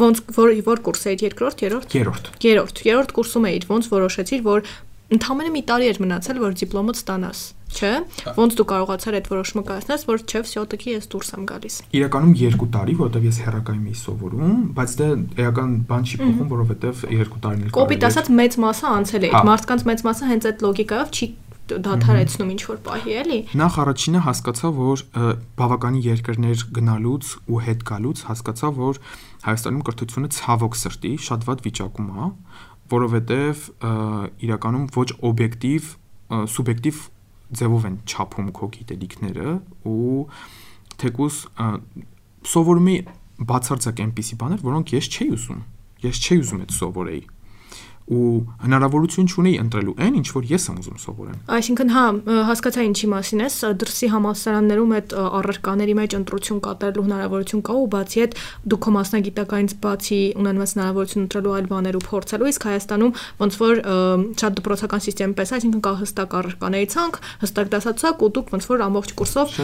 [0.00, 4.70] ոնց որ որ կուրս էիր երկրորդ, երրորդ։ Երրորդ։ Երրորդ, երրորդ կուրսում էիր, ոնց որոշեցիր, որ
[5.10, 7.90] ընդամենը մի տարի էր մնացել, որ դիպլոմը ստանաս, Չէ,
[8.26, 11.76] հա։ ոնց դու կարողացար այդ որոշումը կայացնել, որ չէ, վсё տքի ես դուրս եմ գալիս։
[12.00, 15.08] Իրականում 2 տարի, որովհետև ես հերակայում էի սովորում, բայց դա
[15.44, 19.22] էական բան չի փոխում, որովհետև 2 տարին էլ կարելի է։ Կոպիտ ասած մեծ մասը անցել
[19.22, 21.30] է։ Այդ մարդկանց մեծ մասը հենց այդ լոգիկայով չի
[21.70, 25.02] դադարեցնում ինչ որ պահի էլի։ Նախ առաջինը հասկացա, որ
[25.60, 28.98] բավականին երկրներ գնալուց ու հետ գալուց հասկացա, որ
[29.46, 32.28] Հայաստանում կրթությունը ցավոք սրտի շատ վատ վիճակում է,
[32.90, 33.62] որովհետև
[34.50, 35.94] իրականում ոչ օբյեկտիվ
[36.30, 36.98] սուբյեկտիվ
[37.58, 39.54] ձևով են չափում քո գիտելիքները
[39.90, 40.20] ու
[41.00, 41.68] թեկուս ը,
[42.50, 43.00] սովորում էի
[43.50, 45.60] բացարձակ այնպիսի բաներ, որոնք ես չէի ուզում։
[46.04, 47.22] Ես չէի ուզում այդ սովորեի
[48.10, 48.30] ու
[48.64, 52.04] հնարավորություն չունեի ընտրելու այն, ինչ որ ես եմ ուզում սովորեմ։ Այսինքն հա
[52.50, 58.24] հասկացա ինչի մասին ես դրսի համալսարաններում այդ առարկաների մեջ ընտրություն կատարելու հնարավորություն կա ու բացի
[58.24, 58.34] այդ
[58.70, 63.74] դու քո մասնագիտականից բացի ունենված հնարավորություն ընտրելու այլ բաներ ու փորձելու իսկ Հայաստանում ոնց որ
[64.40, 68.84] շատ դպրոցական համակարգի պես այսինքն կա հստակ առարկաների ցանկ հստակ դասացակ ու դուք ոնց որ
[68.86, 69.54] ամբողջ կուրսով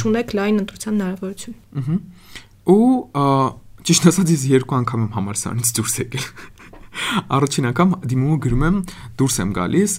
[0.00, 1.54] չունեք լայն ընտրության հնարավորություն
[2.70, 3.26] Ու ա,
[3.88, 6.26] ճիշտ ասած ես երկու անգամ եմ համալսարանից դուրս եկել։
[7.36, 8.76] Առաջին անգամ դիմումը գրում եմ
[9.20, 9.92] դուրս եմ գալիս,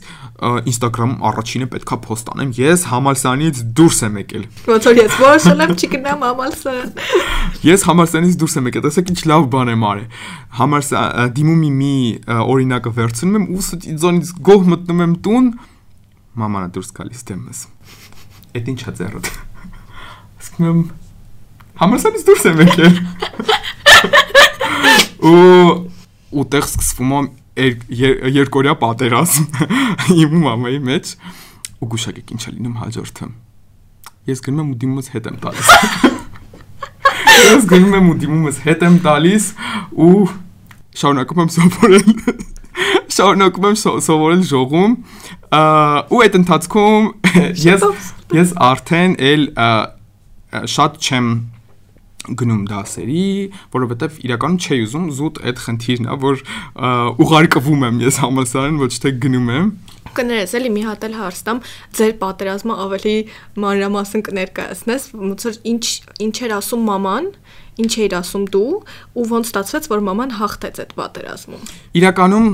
[0.71, 5.73] Instagram-ում առաջինը պետքա post անեմ, ես համալսարանից դուրս եմ եկել։ ոնց որ ես որոշել եմ
[5.81, 6.89] չգնամ համալսարան
[7.61, 10.07] Ես համալսարանից դուրս եմ եկել, տեսեք ինչ լավ բան եմ արել։
[10.61, 11.01] Համալսա
[11.37, 11.95] դիմումի մի
[12.41, 15.45] օրինակը վերցնում եմ ու սուտիզոնից գող մտնում եմ տուն,
[16.41, 17.59] մամանա դուրս գալիս դեմս։
[18.57, 19.25] Էդ ինչա ձեռդ։
[20.41, 20.79] Ասում եմ
[21.81, 22.93] համալսարանից դուրս եմ եկել։
[25.31, 25.90] ու
[26.31, 27.21] ուտեղ սկսվում է
[27.61, 29.47] եր- եր- երկորյա պատերազմ
[30.21, 31.11] իմ մամայի մեջ
[31.81, 33.27] ու գուշակեք ինչա լինում հաջորդը։
[34.31, 35.69] Ես գնում եմ ու դիմումս հետ եմ տալիս։
[37.51, 39.45] Ես գնում եմ ու դիմումս հետ եմ տալիս
[40.05, 40.25] ու
[41.01, 42.11] շարունակում եմ սովորել։
[43.15, 44.93] Շարունակում եմ սո- սովորել ժողում
[46.15, 47.07] ու այդ ընթացքում
[47.65, 47.85] ես
[48.37, 49.43] ես արդեն էլ
[50.71, 51.27] շատ չեմ
[52.21, 53.23] գնում դասերի,
[53.73, 56.43] որովհետև իրականում չի ուզում զուտ այդ խնդիրն է, որ
[57.25, 59.71] ուղարկվում եմ ես համալսարան, ոչ թե գնում եմ։
[60.11, 61.59] Կներես էլի մի հատ էլ հարց տամ,
[61.97, 63.15] ձեր պատերազմը ավելի
[63.63, 65.85] մանրամասն կներկայացնես, ոնց որ ինչ
[66.27, 67.29] ինչ էր ասում մաման,
[67.79, 68.71] ինչ էր ասում դու
[69.15, 71.61] ու ոնց ստացվեց, որ մաման հաղթեց այդ պատերազմում։
[72.01, 72.47] Իրականում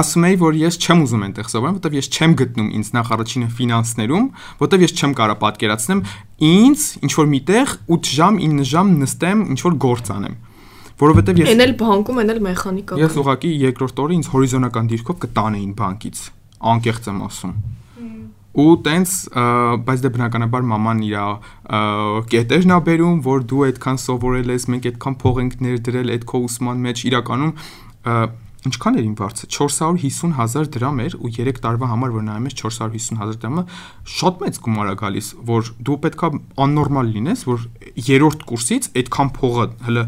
[0.00, 3.48] ասում էի, որ ես չեմ ուզում այնտեղ սովորեմ, որովհետև ես չեմ գտնում ինձ նախ առաջինը
[3.56, 4.26] ֆինանսներում,
[4.62, 6.02] որովհետև ես չեմ կարող պատկերացնեմ
[6.46, 10.36] ինձ ինչ որ միտեղ 8 ժամ, 9 ժամ նստեմ, ինչ որ գործ անեմ։
[10.96, 15.18] Որովհետև ես Էն էլ բանկում, էն էլ մեխանիկա։ ես ուղղակի երկրորդ օրը ինձ հորիզոնական դիրքով
[15.26, 16.22] կտանեին բանկից։
[16.72, 17.52] Անկեղծ եմ ասում։
[18.56, 19.12] ու տենց
[19.86, 21.16] բայց դե բնականաբար մաման իր
[22.32, 26.42] կետերն ա բերում որ դու այդքան սովորել ես մենք այդքան փող ենք ներդրել այդ քո
[26.46, 27.54] ուսման մեջ իրականում
[28.66, 33.38] ինչքան էր իմ վարձը 450.000 դրամ էր ու 3 տարվա համար որ նայում ես 450.000
[33.42, 33.64] դրամը
[34.16, 36.30] շատ մեծ գումար է գալիս որ դու պետքա
[36.66, 37.66] աննորմալ լինես որ
[38.08, 40.06] երրորդ կուրսից այդքան փողը հələ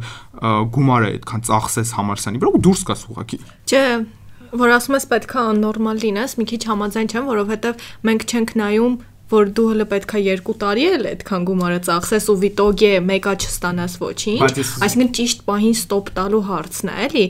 [0.74, 3.84] գումարը այդքան ծախսես համարսանի վրա ու դուրս գաս ուղակի Չէ,
[4.52, 8.94] որ ասում ես պետքա աննորմալ լինես, մի քիչ համաձայն չեմ, որովհետև մենք չենք նայում
[9.28, 14.48] որ դու հələ պետքա 2 տարի էլ այդքան գումարը ծախսես ու վիտոգե մեկա չստանաս ոչինչ,
[14.86, 17.24] այսինքն ճիշտ պահին ստոպ տալու հարցն է, էլի։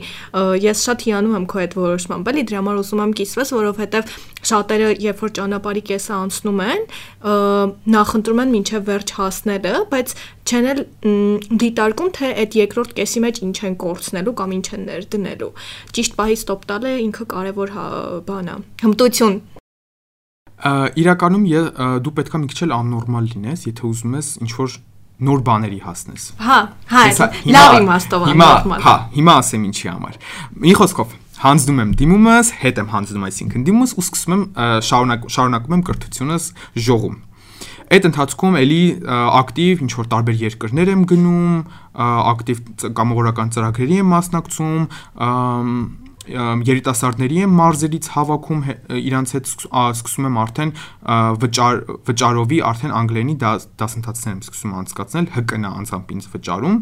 [0.63, 4.13] Ես շատ հիանում եմ քո այդ որոշմամբ, էլի դրա համար ուզում եմ կիսվես, որովհետև
[4.49, 6.85] շատերը երբ որ ճանապարհի կեսը անցնում են,
[7.99, 10.15] նախընտրում են մինչև վերջ հասնելը, բայց
[10.49, 10.81] չեն էլ
[11.59, 15.53] դիտարկում թե այդ երկրորդ կեսի մեջ ինչ են կորցնելու կամ ինչ են ներդնելու։
[15.99, 17.87] Ճիշտ պահի ստոպ տալը ինքը կարևոր հա,
[18.29, 19.41] բան է։ Հմտություն
[20.59, 21.45] իրականում
[22.03, 24.77] դու պետքա մի քիչ էլ աննորմալ լինես, եթե ուզում ես ինչ որ
[25.19, 26.57] նոր բաների հասնես։ Հա,
[26.89, 27.01] հա,
[27.51, 30.19] լավ իմաստով աննորմալ։ հա, հիմա ասեմ ինչի համար։
[30.63, 34.45] Մի խոսքով հանձնում եմ դիմումս, հետ եմ հանձնում, այսինքն դիմումս ու սկսում եմ
[34.89, 36.47] շարունակ շարունակում եմ կրթությունս
[36.87, 37.17] ժողում։
[37.89, 38.81] Այդ ընթացքում էլի
[39.39, 41.55] ակտիվ ինչ որ տարբեր երկրներ եմ գնում,
[42.05, 42.59] ակտիվ
[42.99, 44.83] կամավորական ծրագրերի եմ մասնակցում,
[46.69, 48.61] երիտասարդների եմ մարզերից հավաքում
[48.99, 50.73] իրանց հետ սկսում եմ արդեն
[51.43, 56.77] վճար վճարովի արդեն անգլերենի դաս, դասընթացներ եմ սկսում անցկացնել ՀԿՆ անձամբ ինձ վճարում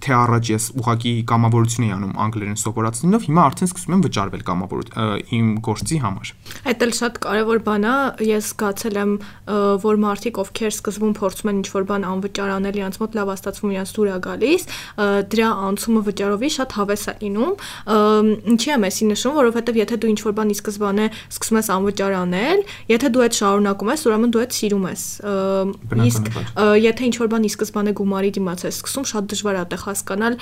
[0.00, 4.90] թե առաջ ես ուղակի կամավորություն էի անում անգլերեն սովորացնելով, հիմա արդեն սկսում եմ վճարվել կամավոր
[5.36, 6.32] իմ գործի համար։
[6.70, 7.94] Այդ էլ շատ կարևոր բան է,
[8.30, 9.12] ես զգացել եմ,
[9.84, 13.92] որ մարդիկ ովքեր սկզբում փորձում են ինչ-որ բան անվճար անել, իրանց մոտ լավ աստացվում, իրանց
[14.00, 14.62] դուր է գալիս,
[15.30, 17.52] դրա անցումը վճարովի շատ հավես է լինում։
[18.50, 22.64] Ինչի եմ էսի նշում, որովհետև եթե դու ինչ-որ բան ի սկզբանե սկսում ես անվճար անել,
[22.90, 25.04] եթե դու այդ շարունակում ես, ուրեմն դու այդ սիրում ես։
[26.10, 26.30] Իսկ
[26.80, 30.38] եթե ինչ-որ բան ի սկզբանե գումարի դիմաց ես սկսում, շատ դժվար է հասկանալ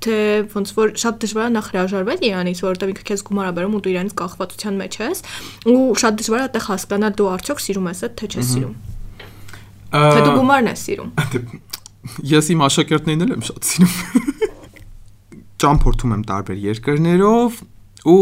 [0.00, 0.16] թե
[0.48, 3.80] ոնց որ շատ դժվար է նախ հրաժարվել իրանից, որովհետև ինքը քեզ գումար է բերում ու
[3.84, 5.20] դու իրանից կախվածության մեջ ես,
[5.68, 8.74] ու շատ դժվար է այդտեղ հասկանալ դու արդյոք սիրում ես այդ թե չես սիրում։
[9.90, 11.10] Թե դու գումարն ես սիրում։
[12.30, 13.94] Ես իմ աշակերտներն էլ եմ շատ սիրում։
[15.60, 17.58] Ճամփորդում եմ տարբեր երկրներով
[18.08, 18.20] ու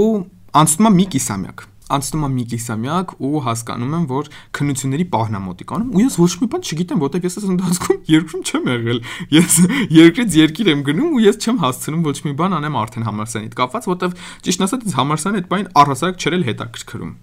[0.59, 5.41] անցնում եմ մի կիսամյակ անցնում եմ մի կիսամյակ ու հասկանում եմ, որ քննությունների պահն է
[5.45, 9.01] մոտիկանում ու ես ոչ մի բան չգիտեմ, որտեղ ես այս ընթացքում երկրում չեմ եղել։
[9.39, 9.57] Ես
[9.99, 13.89] երկրից երկիր եմ գնում ու ես չեմ հասցնում ոչ մի բան անեմ արդեն համարսանիդ կապված,
[13.89, 17.17] որտեղ ճիշտ ասած համարսանը այդ բան առհասարակ չերել հետաքրքրում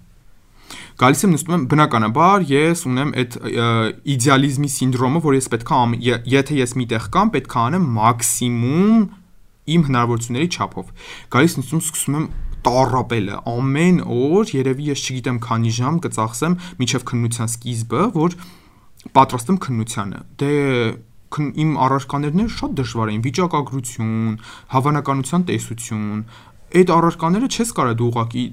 [0.96, 3.34] գալիս եմ նստում եմ բնականաբար ես ունեմ այդ
[4.16, 5.80] իդեալիզմի սինդրոմը որ ես պետքա
[6.32, 9.04] եթե ես միտեղ կամ պետքա անեմ մաքսիմում
[9.76, 10.90] իմ հնարավորությունների չափով
[11.36, 12.26] գալիս նստում սկսում եմ
[12.66, 18.36] տառապելը ամեն օր երևի ես չգիտեմ քանի ժամ կծախսեմ միջև քննության սկիզբը, որ
[19.16, 20.50] պատրաստեմ քննությանը։ Դե
[21.36, 24.36] իմ առարկաներն շատ դժվար էին՝ վիճակագրություն,
[24.72, 26.20] հավանականության տեսություն։
[26.76, 28.44] Այդ առարկաները չես կարա դու ուղակի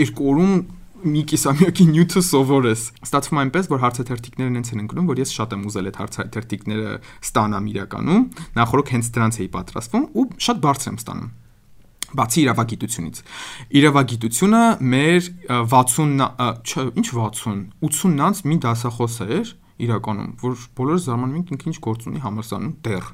[0.00, 0.54] երկու օրում
[1.00, 5.62] մի կիսամյակի նյութը սովորես։ Ստացվում այնպես, որ հարցաթերթիկներն հենց են ընկնում, որ ես շատ եմ
[5.70, 8.26] ուզել այդ հարցաթերթիկները ստանամ իրականում։
[8.60, 11.30] Նախորդ հենց դրանց էի պատրաստվում ու շատ բարձր եմ ստանում
[12.18, 13.20] բացի իրավագիտությունից։
[13.80, 15.28] Իրավագիտությունը մեր
[15.70, 16.22] 60
[16.66, 22.08] չէ, ինչ 60, 80-նանց մի դասախոս էր իրականում, որ բոլորը զարմանում են ինքը ինչ գործ
[22.10, 23.06] ունի համալսարանում դեռ։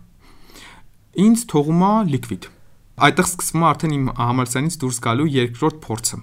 [1.26, 2.48] Ինձ թողում է լիկվիդ։
[3.06, 6.18] Այդտեղ սկսվում է արդեն իմ համալսարանից դուրս գալու երկրորդ փորձը։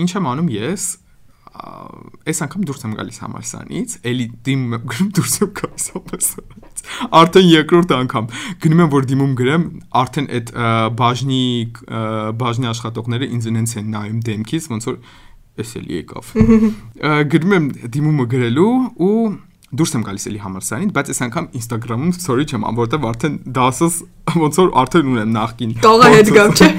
[0.00, 0.84] Ինչ եմ անում ես,
[1.50, 6.84] այս անգամ դուրս եմ գալիս համալսարանից, էլի դիմ գրում դուրս եմ գալիս համալսարանից։
[7.20, 8.28] Արդեն երկրորդ անգամ
[8.64, 9.66] գնում եմ որ դիմում գրեմ,
[10.00, 10.52] արդեն այդ
[11.00, 11.42] բաժնի
[12.40, 14.98] բաժնի աշխատողները ինձ ունենց են նայում դեմքից, ոնց որ
[15.60, 16.32] էս էլի եկավ։
[17.34, 18.72] Գրում եմ դիմումը գրելու
[19.06, 19.14] ու
[19.70, 23.98] դուրս եմ գալիս էլի համալսարանից, բայց այս անգամ Instagram-ում story չեմ որովհետև արդեն դասս
[24.40, 26.70] ոնց որ արդեն ունեմ նախքին։ Տողը հետ գամ, չէ։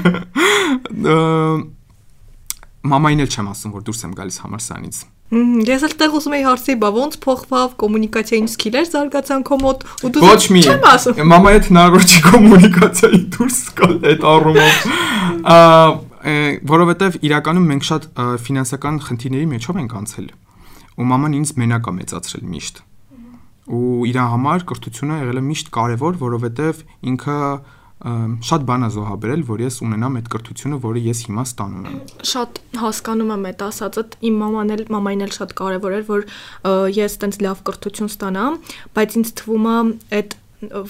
[2.82, 4.96] մամային էլ չեմ ասում, որ դուրս եմ գալիս համալսարանից։
[5.32, 10.10] Ես էլ տեղ ուզում եի հարցի, բա ոնց փոխվավ կոմունիկացիային սկիլեր զարգացան քո մոտ ու
[10.12, 14.76] դու Ոչ մի։ Չեմ ասում։ Մամայի հետ հնարավոր չի կոմունիկացիայի դուրս գալ այդ առումով։
[16.72, 18.08] Որովհետև իրականում մենք շատ
[18.44, 20.26] ֆինանսական խնդիրների մեջով ենք անցել։
[20.92, 22.82] Ու մաման ինձ մենակ է մեծացրել միշտ։
[23.72, 27.38] Ու իր համար կրթությունը եղել է միշտ կարևոր, որովհետև ինքը
[28.02, 31.98] շատ բան է զոհաբերել, որ ես ունենամ այդ կրթությունը, որը ես հիմա ստանում եմ։
[32.32, 36.24] Շատ հասկանում եմ այդ ասածը, իմ մաման էլ մամային էլ շատ կարևոր էր, որ
[36.98, 38.58] ես տենց լավ կրթություն ստանամ,
[38.98, 39.76] բայց ինձ թվում է
[40.18, 40.36] այդ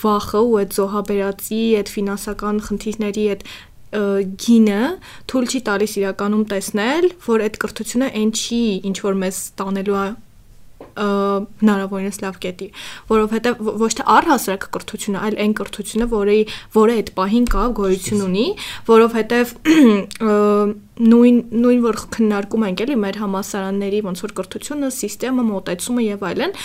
[0.03, 3.47] վախը ու այդ զոհաբերացի, այդ ֆինանսական խնդիրների այդ
[3.93, 4.83] գինը
[5.29, 10.07] թույլ չի տալիս իրականում տեսնել, որ այդ կրթությունը այն չի, ինչ որ մեզ տանելու է
[10.93, 12.69] հնարավորինս լավ կետի,
[13.13, 16.39] որովհետև ոչ թե առհասարակ կրթությունը, այլ այն կրթությունը, որի
[16.77, 18.47] որը այդ պահին կա, գոյություն ունի,
[18.93, 19.55] որովհետև
[21.03, 26.59] նույն նույն որ քննարկում ենք էլի մեր համասարանների ոնց որ կրթությունը, համակարգը, մոտեցումը եւ այլն,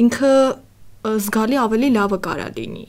[0.00, 0.34] ինքը
[1.00, 2.82] զգալի ավելի լավը կարա լինի։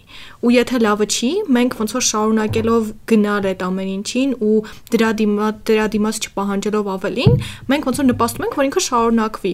[0.43, 4.58] Ու եթե լավը չի, մենք ոնց որ շարունակելով գնալ այդ ամեն ինչին ու
[4.91, 7.38] դրա դիմաց դրա դիմաց չպահանջելով ավելին,
[7.71, 9.54] մենք ոնց որ նպաստում ենք, որ ինքը շարունակվի։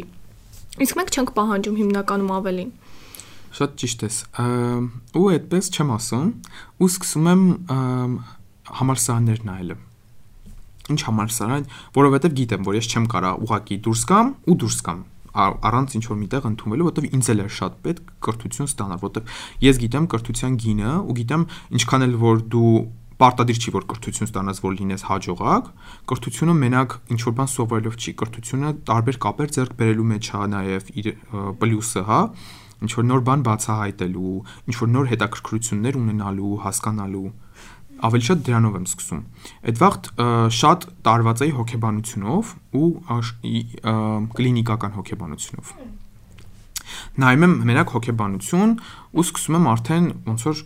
[0.77, 2.71] Իսկ մենք չենք պահանջում հիմնականում ավելին։
[3.57, 4.15] Շատ ճիշտ ես։
[5.17, 6.27] Ու այդպես չեմ ասում,
[6.77, 7.43] ու սկսում եմ
[8.77, 9.71] համալսարաններ նայել։
[10.87, 11.65] Ինչ համալսարան,
[11.97, 15.01] որովհետև գիտեմ, որ ես չեմ կարա ուղակի դուրս գամ ու դուրս գամ
[15.37, 19.81] առանց ինչ որ միտեղ ընդունվելու, որովհետև ինձ էլ է շատ պետք կրթություն ստանալ, որովհետև ես
[19.83, 21.43] գիտեմ կրթության գինը ու գիտեմ
[21.77, 22.71] ինչքան էլ որ դու
[23.17, 25.69] պարտադիր չի որ կրթություն ստանաս, որ լինես հաջողակ,
[26.11, 30.91] կրթությունը մենակ ինչ որ բան սովորելով չի, կրթությունը տարբեր կապեր ձեռք բերելու մեջ է նաև
[31.01, 31.09] իր
[31.57, 32.21] պլյուսը, հա,
[32.77, 34.37] ինչ որ նոր բան բացահայտելու,
[34.69, 37.27] ինչ որ նոր հետաքրքրություններ ունենալու, հասկանալու
[37.97, 39.21] ավելի շատ դրանով եմ սկսում։
[39.67, 40.09] Այդ վաղտ
[40.53, 42.89] շատ տարված էի հոգեբանությունով ու
[44.37, 45.71] կլինիկական հոգեբանությունով։
[47.17, 48.75] Նայում եմ մենակ հոգեբանություն
[49.17, 50.61] ու սկսում եմ արդեն ոնց որ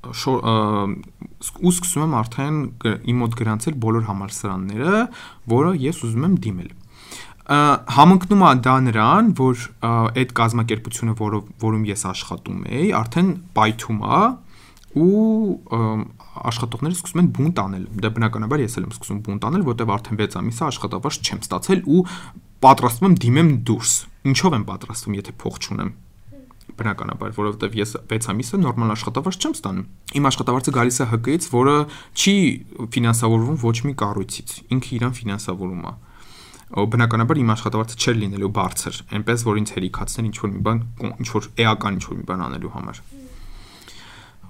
[0.00, 2.60] ու սկսում եմ արդեն
[3.10, 5.00] իմ մոտ գրանցել բոլոր համալսարանները,
[5.52, 6.70] որը ես ուզում եմ դիմել։
[7.50, 14.20] համընկնում է դա նրան, որ այդ կազմակերպությունը, որով որում ես աշխատում եի, արդեն պայթում է
[15.00, 15.24] ու
[16.50, 20.20] աշխատողները սկսում են բունտ անել։ Դա բնականաբար ես էլ եմ սկսում բունտ անել, որտեվ արդեն
[20.20, 22.04] 6 ամիս է աշխատավարձ չեմ ստացել ու
[22.64, 23.92] պատրաստվում եմ դիմեմ դուրս։
[24.30, 25.92] Ինչով եմ պատրաստվում, եթե փող չունեմ
[26.80, 29.86] բնականաբար, որովհետև ես 6 ամիսը նորմալ աշխատավարձ չեմ ստանում։
[30.20, 31.74] Իմ աշխատավարձը գալիս է ՀԿ-ից, որը
[32.16, 32.36] չի
[32.96, 35.94] ֆինանսավորվում ոչ մի կառույցից։ Ինքը իրան ֆինանսավորում է
[36.70, 40.82] բնականաբար իմ աշխատավարձը չէր լինելու բարձր, այնպես որ ինձ հերիքացներ ինչ որ մի բան,
[41.18, 43.00] ինչ որ էական ինչ որ մի բան անելու համար։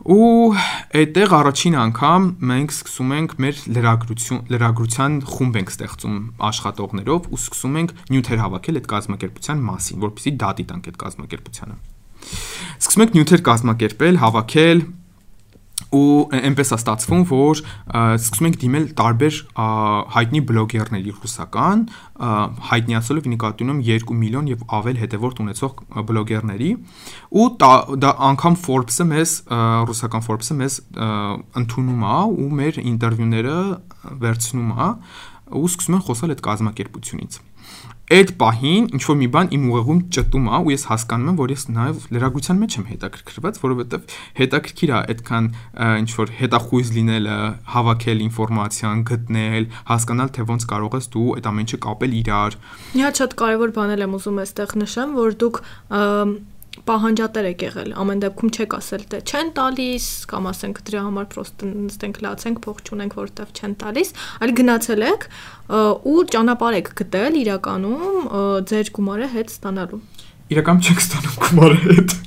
[0.00, 0.56] Ու
[0.96, 6.16] այդտեղ առաջին անգամ մենք սկսում ենք մեր լրագրություն լրագրության խումբ ենք ստեղծում
[6.48, 11.80] աշխատողներով ու սկսում ենք նյութեր հավաքել այդ կազմակերպության մասին, որպեսզի դատի տանք այդ կազմակերպությանը։
[12.80, 14.82] Սկսում ենք նյութեր կազմակերպել, հավաքել,
[15.90, 17.60] ու այնպես է ստացվում, որ
[18.14, 19.38] սկսում ենք դիմել տարբեր
[20.14, 21.82] հայտնի բլոգերների ռուսական,
[22.70, 26.70] հայտնիացելով նկատի ունեմ 2 միլիոն եւ ավել հետևորդ ունեցող բլոգերների
[27.34, 27.72] ու դա,
[28.04, 29.34] դա անգամ Forbes-ը մեզ
[29.90, 30.78] ռուսական Forbes-ը մեզ
[31.64, 33.58] ընդունում է ու մեր ինտերվյուները
[34.22, 34.90] վերցնում է
[35.50, 37.40] ու սկսում են խոսալ այդ կազմակերպությունից
[38.10, 41.52] այդ պահին ինչ որ մի բան իմ ուղեղում ճտում է ու ես հասկանում եմ, որ
[41.54, 45.50] ես նաև լրագրության մեջ եմ հետաքրքրված, որովհետև հետաքրքիր է այդքան
[46.00, 47.38] ինչ որ հետախույզ լինելը,
[47.70, 52.58] հավաքել ինֆորմացիան, գտնել, հասկանալ թե ոնց կարող ես դու այդ ամեն ինչը կապել իրար։
[52.98, 55.62] Մի հատ շատ կարևոր բան եմ ուզում այստեղ նշեմ, որ դուք
[56.90, 61.68] պահանջատեր եք եղել։ Ամեն դեպքում չեք ասել թե չեն տալիս կամ ասենք դրա համար պրոստը
[61.70, 65.28] նստենք լացենք, փող չունենք, որտեվ չեն տալիս, այլ գնացել եք
[66.10, 68.26] ու ճանապարհ եք գտել իրականում
[68.70, 70.00] ձեր գումարը հետ ստանալու։
[70.50, 72.18] Իրականում չեք ստանում գումարը հետ։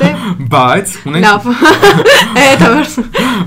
[0.00, 0.08] Դե
[0.50, 1.48] բայց ունենք լավ։
[2.44, 2.94] Այդ ավարս։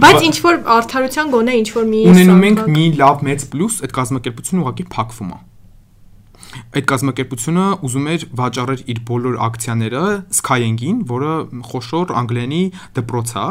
[0.03, 3.95] Բայց ինչ որ արդարության գոնե ինչ որ մի ունենում ենք մի լավ մեծ պլյուս, այդ
[3.97, 5.39] կազմակերպությունը ուղղակի փակվում է
[6.73, 10.03] այդ կազմակերպությունը ուզում էր վաճառել իր բոլոր ակցիաները
[10.39, 11.35] Skyeng-ին, որը
[11.69, 12.63] խոշոր անգլենի
[12.97, 13.47] դպրոց է։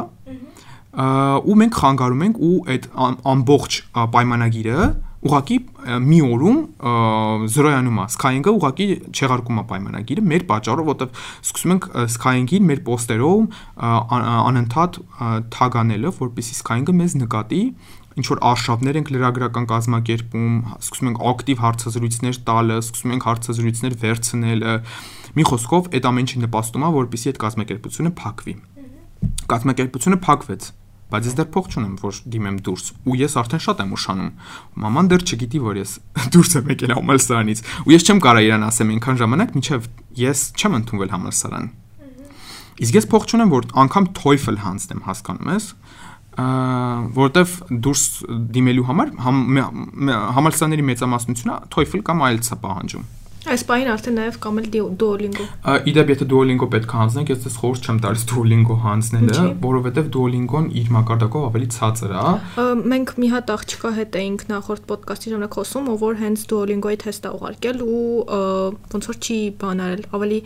[0.92, 2.90] ու մենք խանգարում ենք ու այդ
[3.32, 3.80] ամբողջ
[4.12, 4.90] պայմանագիրը
[5.22, 5.56] ուղակի
[6.02, 6.56] մի օրում
[7.54, 13.60] զրոյանում է Skyeng-ը ուղակի չեղարկում է պայմանագիրը մեր պատճառով, որտեվ սկսում ենք Skyeng-ին մեր պոստերով
[14.50, 14.98] անընդհատ
[15.54, 17.62] թագանելը, որպեսզի Skyeng-ը մեզ նկատի
[18.18, 24.74] ինչ որ արշավներ ենք լրագրական կազմակերպում, սկսում ենք ակտիվ հարցազրույցներ տալը, սկսում ենք հարցազրույցներ վերցնելը։
[25.32, 28.54] Մի խոսքով, այդ ամեն ինչը նպաստում է, որպեսզի այդ կազմակերպությունը փակվի։
[29.52, 30.62] Կազմակերպությունը փակվեց,
[31.12, 34.30] բայց ես դեռ փող չունեմ, որ դիմեմ դուրս, ու ես արդեն շատ եմ ուշանում։
[34.82, 35.92] Մաման դեռ չգիտի, որ ես
[36.32, 39.88] դուրս եմ եկել համալսարանից, ու ես չեմ կարող իրան ասեմ այնքան ժամանակ, մինչև
[40.22, 41.68] ես չեմ ընդունվել համալսարան։
[42.82, 45.66] Իսկ ես փող չունեմ, որ անգամ TOEFL հանձնեմ, հասկանում ես
[46.32, 48.04] որտեվ դուրս
[48.56, 49.40] դիմելու համար համ,
[50.38, 53.10] համալսարանների մեծամասնությունը TOEFL կամ IELTS-ը պահանջում։
[53.42, 54.66] Այս բանին արդեն նաև կամ էլ
[55.02, 55.44] Duolingo։
[55.90, 60.68] Իդեպ եթե Duolingo պետք է հանձնենք, ես դες խորհուրդ չեմ տալիս Duolingo հանձնելը, որովհետև Duolingo-ն
[60.78, 65.90] իր մակարդակով ավելի ցածր է։ Մենք մի հատ աղջկա հետ էինք նախորդ ոդկասթի ժամանակ խոսում,
[65.90, 68.06] ով հենց Duolingo-ի թեստ է ուղարկել ու
[68.94, 70.38] ոնց որ չի բանարել, ավելի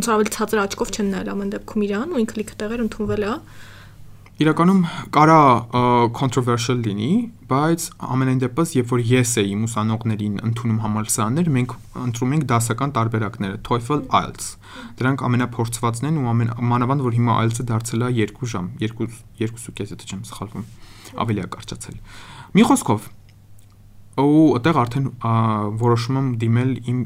[0.00, 3.32] ոնց ավելի ցածր աչքով չեն նայել ամեն դեպքում իրան ու ինքը լիքը տեղեր ընդունվել է
[4.40, 4.78] իրականում
[5.12, 5.40] կարա
[6.16, 7.08] controversial լինի,
[7.50, 11.74] բայց ամենայն դեպս, երբ որ ես էի ուսանողներին ընդունում համալսարաններ, մենք
[12.06, 14.46] ընտրում ենք դասական տարբերակները TOEFL, IELTS։
[15.00, 19.08] Դրանք ամենափորձվածն են ու ամեն մանավանդ որ հիմա IELTS-ը դարձել է 2 ժամ, 2
[19.44, 20.64] 2.5 եթե չեմ սխալվում,
[21.20, 21.98] ավելի է կարճացել։
[22.56, 23.10] Մի խոսքով,
[24.20, 25.10] ու այդտեղ արդեն
[25.84, 27.04] որոշում եմ դիմել իմ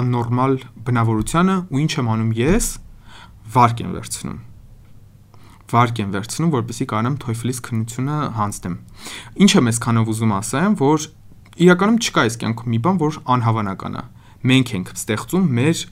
[0.00, 0.56] աննորմալ
[0.88, 2.72] բնավորությանը ու ինչ եմ անում ես
[3.52, 4.40] վարկ եմ վերցնում
[5.72, 8.74] վարկ եմ վերցնում, որպեսզի կարողանամ TOEFL-ից քննությունը հանձնեմ։
[9.42, 11.06] Ինչ եմ այսքանով ուզում ասեմ, որ
[11.62, 14.04] իրականում չկա այս կյանքում մի բան, որ անհավանական է։
[14.42, 15.82] Մենք ենք ստեղծում մեր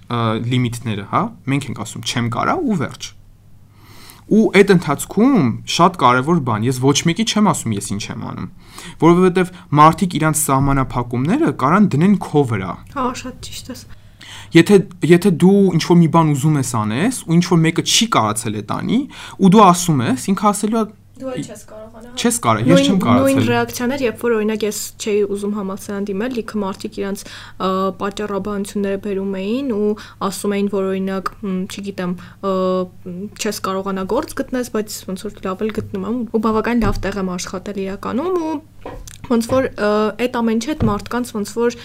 [0.51, 3.11] լիմիտները, հա։ Մենք ենք ասում չեմ կարա ու վերջ։
[4.31, 8.51] Ու այդ ընթացքում շատ կարևոր բան, ես ոչ մեկի չեմ ասում ես ինչ եմ անում,
[9.01, 9.49] որովհետև
[9.81, 13.79] մարդիկ իրանց սահմանափակումները կարան դնեն քո վրա։ Հա, շատ ճիշտ է։
[14.57, 14.81] Եթե
[15.11, 18.57] եթե դու ինչ որ մի բան ուզում ես անես ու ինչ որ մեկը չի կարացել
[18.61, 18.99] է տանի
[19.41, 20.85] ու դու ասում ես, ինքը ասելու է
[21.21, 25.23] դու չես կարողանա։ Չես կարող, ես չեմ կարացել։ Նույն ռեակցիաներ, երբ որ օրինակ ես չէի
[25.35, 27.25] ուզում համալսարան դիմել, լիքը մարդիկ իրանց
[28.01, 29.91] պատճառաբանությունները բերում էին ու
[30.31, 31.33] ասում էին, որ օրինակ,
[31.77, 32.15] չգիտեմ,
[33.41, 37.21] չես կարողանա գործ գտնես, բայց ոնց որ լավ էլ գտնում եմ ու բավական լավ տեղ
[37.21, 38.55] եմ աշխատել իրականում ու
[39.31, 39.67] ոնց որ
[40.21, 41.77] այդ ամեն այդ մարդկանց ոնց որ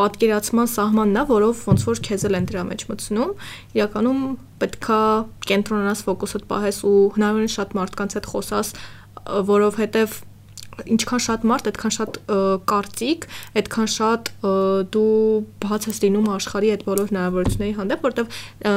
[0.00, 3.32] պատկերացման սահմանն է, որով ոնց որ քեզ էլ են դրա մեջ մտցնում։
[3.78, 4.22] Իրականում
[4.64, 5.00] պետքա
[5.50, 8.72] կենտրոնանաս ֆոկուսդ պահես ու հնարավորին շատ մարդկանց հետ խոսաս,
[9.54, 10.16] որովհետև
[10.94, 12.16] ինչքան շատ մարդ, այդքան շատ
[12.70, 13.26] կարծիք,
[13.60, 14.30] այդքան շատ
[14.94, 15.12] դու
[15.64, 18.74] բաց ես լինում աշխարհի այդ բոլոր հնարավորությունների հանդեպ, ը,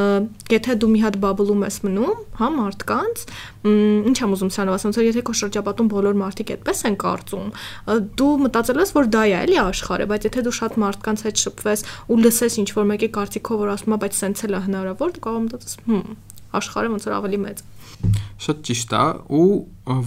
[0.53, 3.23] եթե դու մի հատ բաբլում ես մնում, հա, մարդկանց,
[3.67, 7.47] ինչ եմ ուզում սրանով ասեմ, որ եթե քո շրջապատում բոլոր մարդիկ այդպես են կարծում,
[8.21, 11.85] դու մտածել ես, որ դա է, էլի աշխարհը, բայց եթե դու շատ մարդկանց հետ շփվես
[12.07, 15.25] ու լսես ինչ որ մեկի կարծիքով, որ ասում է, բայց սենց էլ է հնարավոր, դու
[15.27, 16.15] կարող մտածես, հմ,
[16.57, 17.76] աշխարհը ոնց որ ավելի մեծ է
[18.43, 19.03] Շատ ճիշտ է
[19.37, 19.47] ու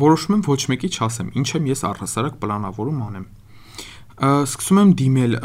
[0.00, 3.28] որոշում եմ ոչ մեկի չասեմ, ինչ եմ ես առհասարակ պլանավորում անեմ։
[4.20, 5.36] Սկսում եմ դիմել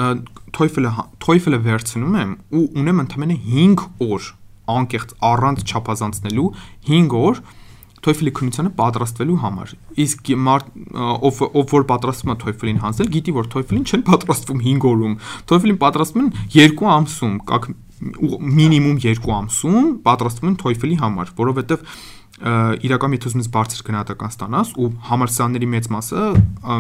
[0.56, 4.32] TOEFL-ը TOEFL-ը վերցնում եմ ու ունեմ ընդամենը 5 օր
[4.76, 6.50] անկեղծ առանց չափազանցնելու
[6.90, 7.40] 5 օր
[8.06, 9.72] TOEFL-ի քննությանը պատրաստվելու համար։
[10.04, 10.28] Իսկ
[11.26, 15.16] ով ով որ պատրաստվում է TOEFL-ին հանձնել, գիտի որ TOEFL-ին չեն պատրաստվում 5 օրում։
[15.50, 17.68] TOEFL-ին պատրաստվում են 2 ամսում, կակ
[18.60, 21.90] մինիմում 2 ամսում պատրաստվում են TOEFL-ի համար, որովհետև
[22.36, 22.54] ը,
[22.86, 26.24] իրական եթե ուզում ես բարձր գնահատական ստանաս ու համալսարանների մեծ մասը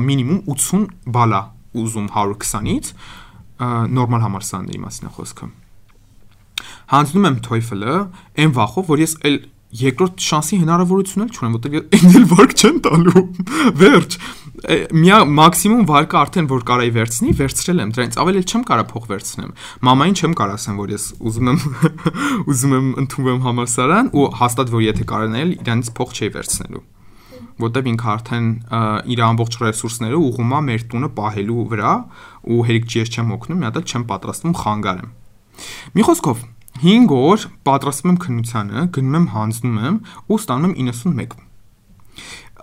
[0.06, 1.42] մինիմում 80 բալ է
[1.82, 5.50] ուզում 120-ից ը, նորմալ համալսարանների մասին է խոսքը
[6.96, 7.96] հանձնում եմ TOEFL-ը
[8.46, 9.38] այն վախով որ ես այլ
[9.82, 13.24] երկրորդ շանսի հնարավորություն էլ չունեմ որտեղ այն էլ վարկ չեն տալու.
[13.82, 14.18] Վերջ.
[14.96, 18.18] Միա մաքսիմում վարկը արդեն որ կարայի վերցնի վերցրել եմ դրանից.
[18.24, 19.54] Ավել էլ չեմ կարա փող վերցնեմ.
[19.86, 21.62] Մամային չեմ կարա ասեմ որ ես ուզում եմ
[22.56, 26.86] ուզում եմ ընդունվեմ համալսարան ու հաստատ որ եթե կարանել իրանից փող չի վերցնելու
[27.62, 28.48] որտեվ ինքը արդեն
[29.16, 31.94] իր ամբողջ ռեսուրսները ուղղում է մեր տունը պահելու վրա
[32.52, 35.14] ու հերիք ջիես չեմ օգնում մի հատ էլ չեմ պատրաստվում խանգարեմ
[35.96, 36.44] մի խոսքով
[36.84, 39.98] 5 օր պատրաստվում եմ քննությանը գնում եմ հանձնում եմ
[40.28, 41.44] ու ստանում եմ 91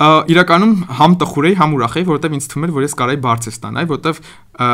[0.03, 3.19] Ա, իրականում համ տխուր էի, համ ուրախ էի, որովհետև ինձ թվում էր, որ ես կարայի
[3.27, 4.21] բարձր ստանայի, որովհետև
[4.65, 4.69] ա,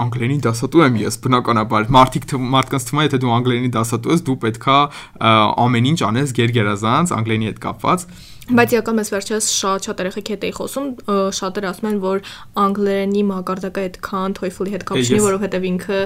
[0.00, 4.36] անգլերենի դասատու եմ ես, բնականաբար։ Մարդիկ մարդկանց թվում է, եթե դու անգլերենի դասատու ես, դու
[4.46, 5.32] պետքա ա,
[5.66, 8.06] ամեն ինչ անես գերգերազանց անգլերենի հետ կապված։
[8.50, 10.86] Բայց իրական ես վերջերս շատ շատ երեխեք հետ էի խոսում,
[11.38, 12.22] շատերը ասում են, որ
[12.64, 16.00] անգլերենի մակարդակը այդքան TOEFL-ի հետ կապ չունի, որովհետև ինքը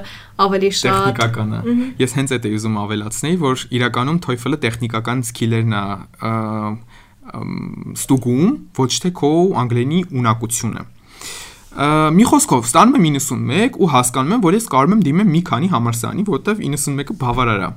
[0.45, 1.63] ավելի շատ Տեխնիկական է։
[2.05, 5.85] Ես հենց այդ էի ուզում ավելացնել, որ իրականում TOEFL-ը տեխնիկական սկիլերն է
[7.95, 9.33] ստուգում, ոչ թե քո
[9.65, 10.85] անգլերենի ունակությունը։
[11.75, 15.71] Մի խոսքով ստանում եմ 91 ու հասկանում եմ, որ ես կարող եմ դիմեմ մի քանի
[15.73, 17.71] համալսարանի, որտեվ 91-ը բավարար է։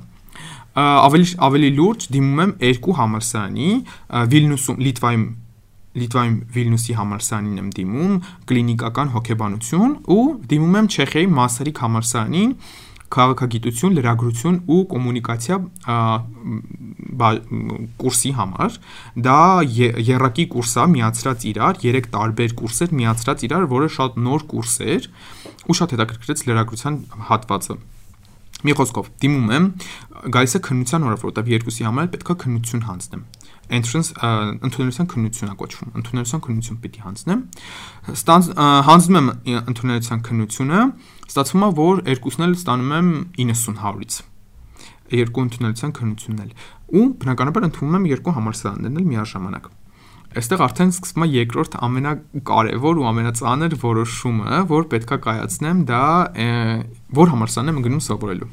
[0.78, 3.68] Ավելի ավելի լուրջ դիմում եմ երկու համալսարանի,
[4.32, 5.24] Վիլնյուսում, Լիտվայում
[5.98, 8.12] Լիտվայում Վիլնյուսի համալսարանին եմ դիմում
[8.50, 12.52] կլինիկական հոգեբանություն ու դիմում եմ Չեխիայի Մասարիկ համալսարանին
[13.08, 15.56] քաղաքագիտություն, լրագրություն ու կոմունիկացիա
[18.02, 18.76] կուրսի համար
[19.28, 24.44] դա ե- երակի կուրս է միացրած իրար, 3 տարբեր կուրսեր միացրած իրար, որը շատ նոր
[24.52, 25.08] կուրս էր
[25.68, 27.00] ու շատ հետաքրքրեց լրագրության
[27.32, 27.78] հատվածը։
[28.66, 29.66] Մի խոսքով դիմում եմ
[30.34, 33.20] գալիս է քննության օրը, որովհետև երկուսի համար էլ պետքա քննություն հանձնեմ
[33.68, 37.42] entrance ընդունելության քննություն է կոչվում ընդունելության քննություն պիտի հանձնեմ
[38.14, 38.48] ստանց
[38.88, 40.80] հանձնում եմ ընդունելության քննությունը
[41.28, 44.18] ստացվում է որ երկուսն էլ ստանում եմ 90 100-ից
[45.18, 46.54] երկու ընդունելության քննությունն էլ
[46.98, 49.68] ու բնականաբար ընդունում եմ երկու համալսարաններն էլ միաժամանակ
[50.36, 56.02] Այստեղ արդեն սկսվում է երկրորդ ամենակարևոր ու ամենածանր որոշումը, որ պետքա կայացնեմ, դա
[57.16, 58.50] որ համալսարան եմ գնում սովորելու։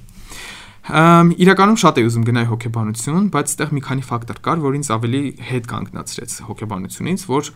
[0.86, 4.90] Ամ իրականում շատ էի ուզում գնալ հոկեբանություն, բայց այդտեղ մի քանի ֆակտոր կար, որ ինձ
[4.96, 7.50] ավելի հետ կանգնացրեց հոկեբանությունից, որ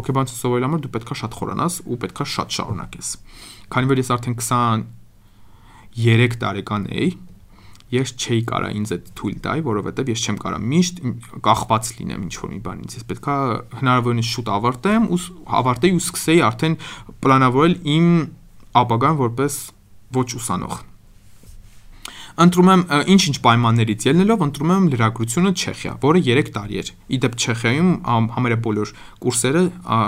[0.00, 3.10] հոկեբանություն սովորելու համար դու պետքա շատ խորանաս ու պետքա շատ շարունակես։
[3.76, 4.36] Քանի որ ես արդեն
[6.00, 7.10] 23 տարեկան էի,
[7.90, 11.00] ես չէի կարա ինձ այդ թույլ տալ, որովհետև ես չեմ կարա միշտ
[11.46, 13.36] կախված լինեմ ինչ որ մի բանից։ Ես պետքա
[13.80, 15.18] հնարավորինս շուտ ավարտեմ ու
[15.60, 16.76] ավարտեի ու սկսեի արդեն
[17.24, 18.06] պլանավորել իմ
[18.80, 19.58] ապագան որպես
[20.20, 20.78] ոչ ուսանող։
[22.40, 22.82] Ընտրում եմ
[23.12, 28.58] ինչ-ինչ պայմաններից ելնելով ընտրում եմ լրագրությունը Չեխիա, որը 3 տարի էր։ Իդեպ Չեխիայում ամ- համարյա
[28.64, 28.92] բոլոր
[29.26, 29.98] կուրսերը ա,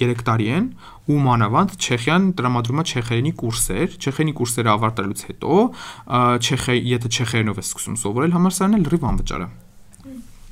[0.00, 0.66] 3 տարի են
[1.10, 7.60] ու մանավանդ Չեխիան տրամադրում է չեխերենի կուրսեր, չեխերենի կուրսերը ավարտելուց հետո ա, չեխե եթե չեխերենով
[7.60, 9.50] ես սկսում սովորել համալսարանը լրիվ անվճար է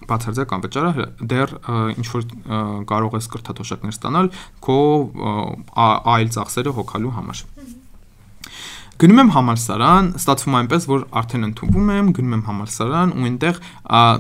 [0.09, 4.31] բացարձակ անվճար է դեռ ա, ինչ որ ա, կարող ես կրթաթոշակներ ստանալ
[4.65, 4.79] քո
[5.19, 7.45] ա, այլ ծախսերը հոգալու համար
[8.99, 13.61] Գնում եմ համալսարան, ստացվում այնպես, որ արդեն ընդունվում եմ, գնում եմ համալսարան ու այնտեղ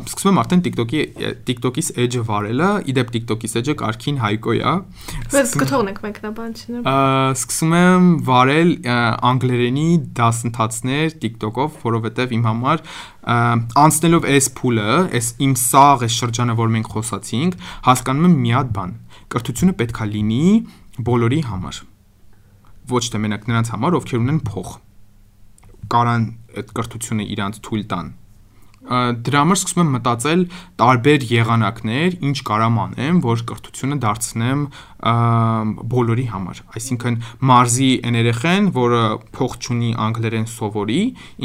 [0.06, 1.00] սկսում եմ արդեն TikTok-ի
[1.48, 4.76] TikTok-ից edge-ը վարելը, իդեպ TikTok-ից edge-ը Կարքին Հայկոյ է։
[5.34, 6.94] Բայց կթողնենք մեկնաբանությունը։ Ա,
[7.34, 8.72] Սկսում եմ վարել
[9.32, 9.88] անգլերենի
[10.22, 12.86] դասընթացներ TikTok-ով, որովհետև իմ համար
[13.82, 17.60] անցնելով այս փուլը, այս իմ սաղ այս շրջանը, որ մենք խոսացինք,
[17.90, 18.98] հասկանում եմ մի հատ բան։
[19.34, 20.42] Կրթությունը պետքա լինի
[21.02, 21.86] բոլորի համար
[22.92, 24.72] ոչ թե մենակ նրանց համար, ովքեր ունեն փող։
[25.92, 26.24] Կարան
[26.58, 28.16] այդ կրթությունը իրանց թույլ տան
[28.88, 30.42] դրա համար սկսում եմ մտածել
[30.80, 34.62] տարբեր եղանակներ, ինչ կարամ անեմ, որ կրթությունը դարձնեմ
[35.92, 37.18] բոլորի համար։ Այսինքն
[37.50, 39.02] մարզի այն երեխեն, որը
[39.36, 41.00] փող չունի անգլերեն սովորի,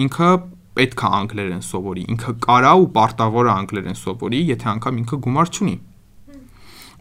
[0.06, 0.30] ինքը
[0.78, 5.52] պետք է անգլերեն սովորի։ Ինքը կարա ու պարտավոր է անգլերեն սովորի, եթե անգամ ինքը գումար
[5.54, 5.76] չունի։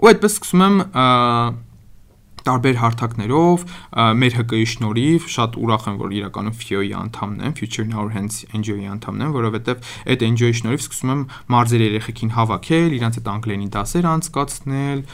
[0.03, 0.83] Ու այդպես սկսում եմ
[2.49, 3.65] տարբեր հարթակներով
[4.23, 8.89] մեր ՀԿ-ի շնորհիվ շատ ուրախ եմ որ իրականում FIO-ի անդամն եմ Future Our Hands NGO-ի
[8.93, 11.23] անդամն եմ որովհետև այդ NGO-ի շնորհիվ սկսում եմ
[11.55, 15.05] մարզերի երեխեքին հավաքել իրանց այդ անգլերենի դասեր անցկացնել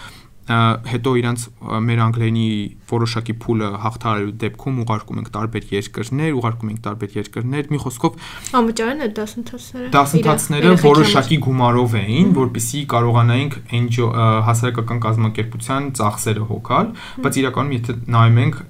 [0.49, 1.43] հետո իրանց
[1.85, 2.49] մեր անգլերենի
[2.89, 8.29] որոշակի փուլը հաղթարելու դեպքում ուղարկում ենք տարբեր երկրներ, ուղարկում ենք տարբեր երկրներ, մի խոսքով
[8.59, 14.09] Անվճարեն այդ դասընթացները։ դասընթացները որոշակի գումարով էին, որpիսի կարողանայինք NGO
[14.49, 16.93] հասարակական կազմակերպության ծախսերը հոգալ,
[17.29, 18.63] բայց իրականում եթե նայում ենք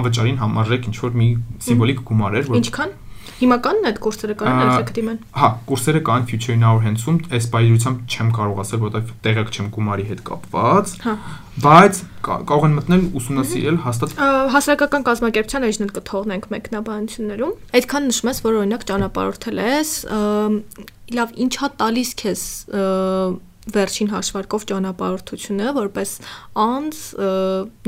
[0.00, 1.30] անվճարին համարժեք ինչ որ մի
[1.70, 2.98] սիմվոլիկ գումար էր, որ Ինչքան։
[3.40, 7.18] Հիմա կան այդ կուրսերը կարան Ա, այդ կդիմեն։ հա, կուրսերը կան Future in Our Hands-ում,
[7.36, 11.14] այս բայրությամբ չեմ կարող ասել, որովհետև տեղյակ չեմ գումարի հետ կապված, Հա։
[11.64, 14.14] բայց կա- կարող են մտնել ուսումնասիրել հաստատ
[14.54, 19.90] Հասարակական կազմակերպության էջնել կթողնենք մեկնաբանություններում։ Այդքան նշում ես, որ օրինակ ճանապարհորդել ես,
[21.20, 22.42] լավ, ինչա տալիս քեզ
[23.70, 26.10] վերջին հաշվարկով ճանապարհորդությունը, որպես
[26.64, 27.00] անձ,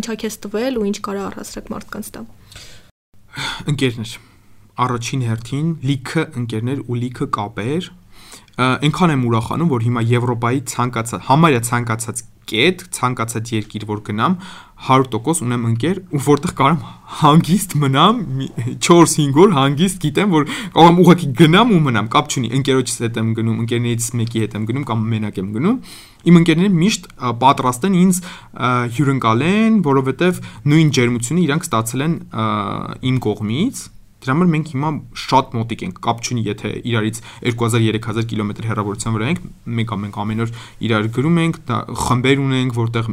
[0.02, 2.22] ինչա քեզ տվել ու ինչ կարա առհասարակ մարդկանց տա։
[3.72, 4.12] ընկերներ
[4.80, 7.88] առաջին հերթին լիքը ընկերներ ու լիքը կապեր
[8.62, 14.34] այնքան եմ ուրախանում որ հիմա Եվրոպայի ցանկացած համարյա ցանկացած կետ ցանկացած երկիր որ գնամ
[14.86, 16.80] 100% ունեմ ընկեր որտեղ կարամ
[17.20, 18.48] հանգիստ մնամ մի
[18.86, 23.30] 4-5 օր հանգիստ գիտեմ որ կարամ ուղղակի գնամ ու մնամ կապ չունի ընկերոջս հետ եմ
[23.38, 25.78] գնում ընկերներից մեկի հետ եմ գնում կամ մենակ եմ գնում
[26.32, 27.08] իմ ընկերները միշտ
[27.46, 28.20] պատրաստ են ինձ
[28.98, 32.16] հյուրընկալեն որովհետև նույն ջերմությունը իրանք ստացել են
[33.12, 33.86] իմ կողմից
[34.22, 34.90] Դրա համար մենք հիմա
[35.22, 39.40] շատ մոտիկ ենք, կապ չունի, եթե իրարից 2000-3000 կիլոմետր հեռավորության վրա ենք,
[39.78, 40.52] մենք ամենք ամեն օր
[40.86, 41.58] իրար գրում ենք,
[42.02, 43.10] խմբեր ունենք, որտեղ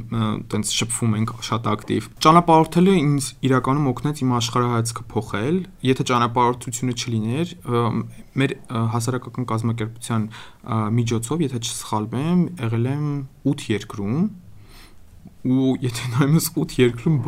[0.54, 5.58] տենց շփվում ենք շատ ակտիվ։ Ճանապարհորդելը ինձ իրականում օգնեց իմ աշխարհայացքը փոխել,
[5.90, 7.56] եթե ճանապարհորդությունը չլիներ,
[8.40, 8.54] մեր
[8.94, 10.30] հասարակական կազմակերպության
[11.00, 13.10] միջոցով, եթե չսխալվեմ, եղել եմ
[13.50, 14.22] 8 երկրում
[15.50, 17.20] ու եթե նայում ես 8 երկրում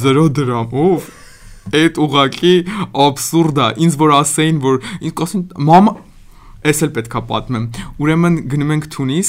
[0.00, 1.08] 0 դրամով
[1.80, 2.54] Այդ ուղակի
[3.06, 5.98] абսուրդ է։ Ինձ որ ասեին, որ ինձ կասեն մամա
[6.60, 7.62] Ես էլ պետքա պատմեմ։
[8.04, 9.28] Ուրեմն գնում ենք Թունիս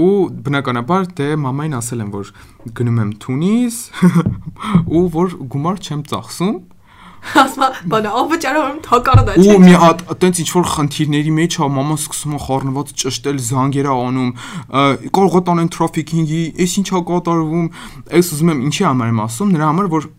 [0.00, 0.12] ու
[0.46, 2.30] բնականաբար դե մամային ասել եմ որ
[2.78, 3.80] գնում եմ Թունիս
[4.96, 6.56] ու որ գումար չեմ ծախսում
[7.40, 12.00] ասма բանը ավճարում թակարդա չէ ու մի հատ այտենց ինչ որ խնդիրների մեջ հա մաման
[12.00, 14.32] սկսում է խառնված ճշտել զանգերա անում
[15.18, 17.70] կարող է տանեն տրաֆիկինգի էս ինչա կատարվում
[18.12, 20.10] ես ուզում եմ ինչի համար եմ ասում նրա համար որ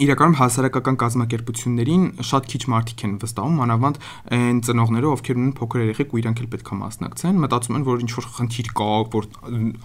[0.00, 4.00] իրականում հասարակական կազմակերպություններին շատ քիչ մարդիկ են վստահում, մանավանդ
[4.36, 8.04] այն ծնողները, ովքեր ունեն փոքր երեխեք ու իրանք էլ պետք է մասնակցեն, մտածում են, որ
[8.06, 9.28] ինչ որ խնդիր կա, որ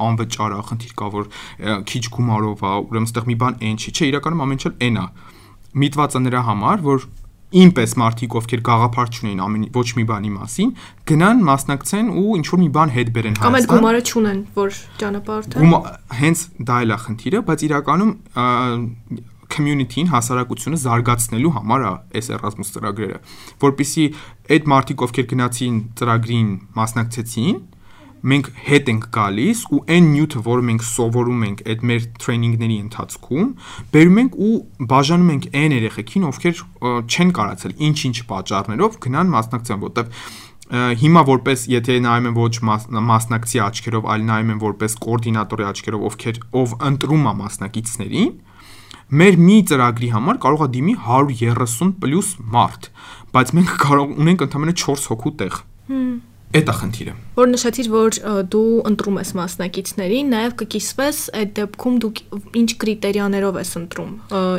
[0.05, 1.29] անվճար է, խնդիր կա, որ
[1.91, 4.97] քիչ գումարով է, ուրեմն այդտեղ մի բան այն չի, չէ, իրականում ամեն ինչ էլ այն
[5.03, 5.05] է։
[5.75, 7.07] Միտվածը նրա համար, որ
[7.55, 10.71] ինպես մարդիկ, ովքեր գաղափար չունեն ամեն ոչ մի բանի մասին,
[11.11, 14.79] գնան մասնակցեն ու ինչ որ մի բան հետ բերեն Կամ այդ Հայաստան։ գումարը չունեն, որ
[15.03, 15.79] ճանապարհորդեն։ Գումա
[16.19, 18.11] հենց դա էլ է խնդիրը, բայց իրականում
[19.55, 23.21] community-ին, հասարակությունը զարգացնելու համար է այս Erasmus ծրագրերը,
[23.65, 24.05] որpիսի
[24.55, 27.63] այդ մարդիկ, ովքեր գնացին ծրագրին մասնակցեցին,
[28.25, 33.51] մենք հետ ենք գալիս ու այն նյութը, որը մենք սովորում ենք այդ մեր տրեյնինգների ընթացքում,
[33.93, 34.55] բերում ենք ու
[34.89, 36.63] բաժանում ենք այն երեխեքին, ովքեր
[37.05, 40.09] չեն կարացել ինչ-ինչ պատճառներով գնան մասնակցեն, որտեվ
[40.65, 45.67] ը, հիմա որպես եթե նայում եմ ոչ մաս, մասնակցի աչքերով, այլ նայում եմ որպես կոորդինատորի
[45.69, 48.31] աչքերով, ովքեր ով ընտրում է մասնակիցներին,
[49.13, 52.87] մեր մի ծրագրի համար կարող է դիմի 130 պլյուս մարդ,
[53.35, 55.59] բայց մենք կարող ունենք ընդամենը 4 հոգու տեղ։
[56.55, 58.17] Էդ է խնդիրը։ Որ նշեցիր, որ
[58.53, 62.11] դու ընտրում ես մասնակիցներին, նաև կկիսվես այդ դեպքում դու
[62.61, 64.13] ինչ կրիտերիաներով ես ընտրում,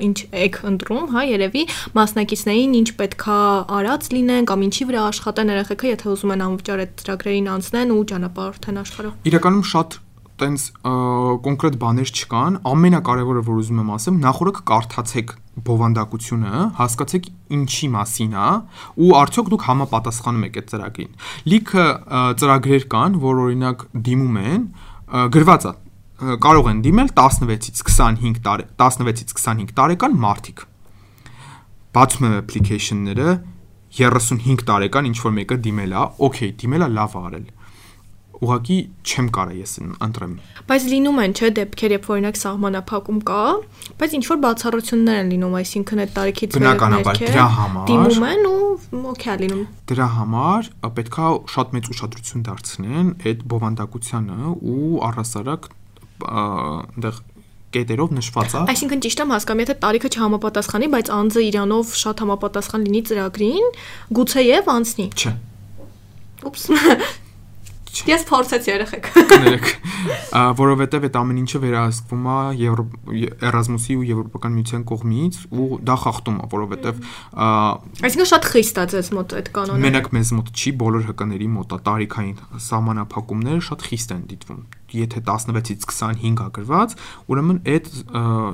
[0.07, 1.63] ինչ եք ընտրում, հա, երևի
[1.97, 3.39] մասնակիցներին ինչ պետքա
[3.81, 8.03] արած լինեն կամ ինչի վրա աշխատեն երեխեքը, եթե ուզում են անվճար այդ ծրագրերին անցնեն ու
[8.13, 10.01] ճանապարհորդեն աշխարհով։ Իրականում շատ
[10.41, 10.65] տենց
[11.47, 15.33] կոնկրետ բաներ չկան։ Ամենակարևորը, որ ուզում եմ ասեմ, նախորդ կարդացեք
[15.67, 18.49] բովանդակությունը, հասկացեք ինչի մասին է
[19.07, 21.13] ու արդյոք դուք համապատասխանում եք այդ ծրագրին։
[21.53, 21.87] Լիքը
[22.43, 24.69] ծրագրեր կան, որ օրինակ դիմում են,
[25.37, 25.75] գրված է
[26.47, 30.63] կարող են դիմել 16-ից 25 տարի 16-ից 25 տարեկան մարդիկ։
[31.97, 33.37] Բացում եմ application-ները
[33.97, 37.45] 35 տարեկան ինչ որ մեկը դիմել է, օքեյ, դիմել է լավ արել
[38.37, 38.77] ուղղակի
[39.07, 39.73] չեմ կարա ես
[40.07, 40.33] ընտրեմ։
[40.69, 43.43] Բայց լինում են, չէ, դեպքեր, երբ օրինակ սահմանափակում կա,
[44.01, 48.43] բայց ինչ որ բացառություններ են լինում, այսինքն այդ տարիքից Բնականաբար, վերներքը դրա համար- դիմում են
[48.51, 50.63] ու օքեյ լինում։ Դրա համար
[50.97, 55.63] պետքա շատ մեծ ուշադրություն դարձնեն այդ բովանդակությանը ու առասարակ
[56.27, 57.17] այնտեղ
[57.77, 62.87] կետերով նշված է Այսինքն ճիշտ եմ հասկանում, եթե տարիքը չհամապատասխանի, բայց անձը իրանով շատ համապատասխան
[62.87, 63.67] լինի ծրագրին,
[64.17, 65.33] գուցեև անցնի։ չէ
[66.47, 66.65] Ուպս։
[68.07, 69.69] Ես փորձեցի երեխեք։ կներեք
[70.57, 72.69] որովհետև այդ ամեն ինչը վերահսկվում է
[73.47, 77.01] Էրազմուսի ու Եվրոպական միության կողմից ու դա խախտում է որովհետև
[78.07, 81.77] Այսինքն շատ խիստ է ձեզ մոտ այդ կանոնը։ Մենակ մեզ մոտ չի, բոլոր ՀԿ-ների մոտ
[81.77, 82.37] է տարիքային
[82.67, 84.61] սահմանափակումները շատ խիստ են դիտվում։
[84.97, 86.97] Եթե 16-ից 25 ա գրված,
[87.33, 87.91] ուրեմն այդ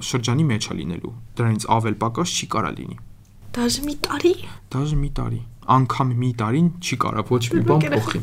[0.09, 3.01] շրջանի մեջ է լինելու։ Դրանից ավել պակաս չի կարա լինի։
[3.53, 4.33] Դաժե մի տարի։
[4.73, 5.41] Դաժե մի տարի,
[5.77, 8.23] անգամ մի տարին չի կարա ոչ մի բան փոխի։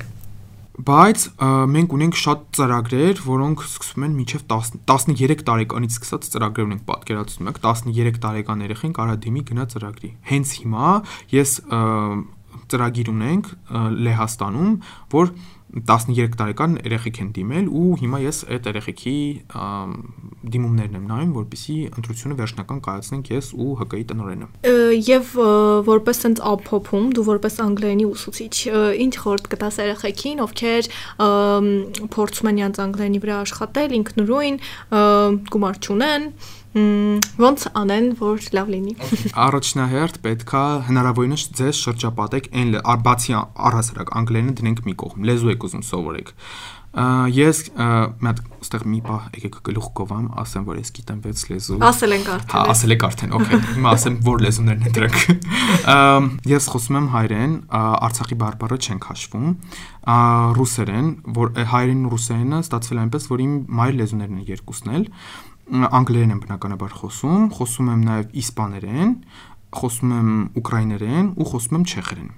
[0.80, 1.24] Բայց
[1.74, 7.50] մենք ունենք շատ ծրագրեր, որոնք սկսվում են մինչև 10 13 տարեկանից սկսած ծրագրեր ունենք պատկերացնում
[7.52, 10.94] եք 13 տարեկան երեխեն կարա դիմի գնա ծրագրի։ Հենց հիմա
[11.36, 11.56] ես
[12.70, 13.52] ծրագիր ունենք
[14.08, 14.74] Լեհաստանում,
[15.14, 15.34] որ
[15.70, 19.16] 13 տարեկան երեխեք են դիմել ու հիմա ես այդ երեխեքի
[20.54, 24.48] դիմումներն եմ նայում, որպեսզի ընտրությունը վերջնական կայացնենք ես ու ՀԿ-ի տնօրենը։
[25.10, 25.34] Եվ
[25.90, 28.54] որպես sense ապփոփում, դու որպես անգլերենի ուսուցիչ,
[29.06, 30.90] ինչ խորտ կտաս երեխեքին, ովքեր
[32.18, 34.60] փորձում են յանց անգլերենի վրա աշխատել, ինքնուրույն,
[35.54, 36.32] գումար չունեն,
[37.40, 38.96] ոնց անեն, որ լավ լինի։
[39.46, 42.76] Առաջնահերթ պետքա հնարավորինս ձեզ շրջապատեք այն
[43.06, 46.36] բացի առհասարակ անգլերենը դնենք մի կողմ, լեզու եք ուզում սովորեք։
[46.90, 51.78] Ես մի հատ ստեղ մի բա եկեք գլուխ կովամ, ասեմ որ ես գիտեմ 6 լեզու։
[51.86, 55.20] Ասել ենք Հա, արդեն։ ասել եք արդեն, օքեյ։ Հիմա ասեմ որ լեզուներն են դրանք։
[56.50, 57.54] Ես խոսում եմ հայերեն,
[58.10, 59.48] Արցախի բարբառը չենք հաշվում։
[60.60, 61.08] Ռուսերեն,
[61.38, 66.32] որ հայերենն ու ռուսերենը ստացվել այնպես, որ իմ մայր լեզուներն են երկուսն էլ։ Ա, Անգլերեն
[66.34, 69.12] եմ բնականաբար խոսում, խոսում եմ նաև իսպաներեն,
[69.80, 72.30] խոսում եմ ուկրաիներեն ու խոսում եմ չեխերեն։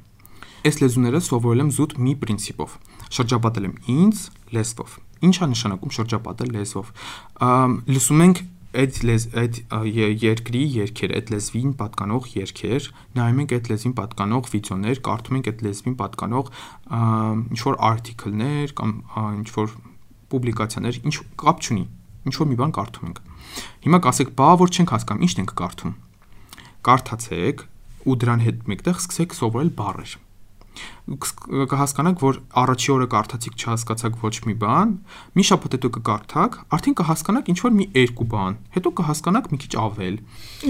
[0.62, 2.74] Այս լեզուները սովորել եմ զուտ մի princip-ով։
[3.18, 4.26] Շրջապատել եմ ինձ
[4.58, 6.92] լեզվով։ Ինչ է նշանակում շրջապատել լեզվով։
[7.96, 8.44] Լսում ենք
[8.82, 9.58] այդ լեզ այդ
[10.22, 12.86] երկրի երկեր, այդ լեզվին պատկանող երկեր,
[13.20, 16.52] նայում ենք այդ լեզվին պատկանող վիդեոներ, կարդում ենք այդ լեզվին պատկանող
[17.52, 18.94] ինչ որ article-ներ կամ
[19.42, 19.76] ինչ որ
[20.32, 21.84] պուբլիկացիաներ, ինչ կապ չունի,
[22.28, 23.22] ինչ որ մի բան կարդում ենք։
[23.86, 25.94] Հիմա կասեք, բա որ չենք հասկանում, ի՞նչն ենք կարդում։
[26.88, 27.64] Կարդացեք
[28.02, 30.14] ու դրան հետ մեկտեղ սկսեք սովորել բառեր
[31.12, 34.92] կհասկանաք, որ առաջի օրը կարդացիք չհասկացաք ոչ մի բան,
[35.36, 39.74] մի շաբաթ հետո կկարդաք, արդեն կհասկանաք ինչ որ մի երկու բան, հետո կհասկանաք մի քիչ
[39.82, 40.16] ավել։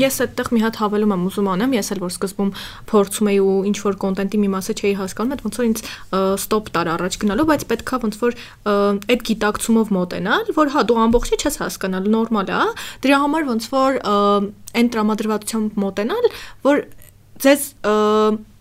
[0.01, 2.51] Ես այդտեղ մի հատ հավելում եմ ուզում անեմ, ես էլ որ սկզբում
[2.91, 5.83] փորձում էի ու ինչ որ կոնտենտի մի մասը չէի հասկանում, այդ ոնց որ ինձ
[6.41, 8.39] ստոպ տար առաջ գնալու, բայց պետքա ոնց որ
[9.11, 12.61] այդ գիտակցումով մոտենալ, որ հա դու ամբողջը չես հասկանալ, նորմալ է,
[13.05, 13.99] դրա համար ոնց որ
[14.71, 16.31] այն տրամադրվածությամբ մոտենալ,
[16.65, 16.85] որ
[17.41, 17.67] ձեզ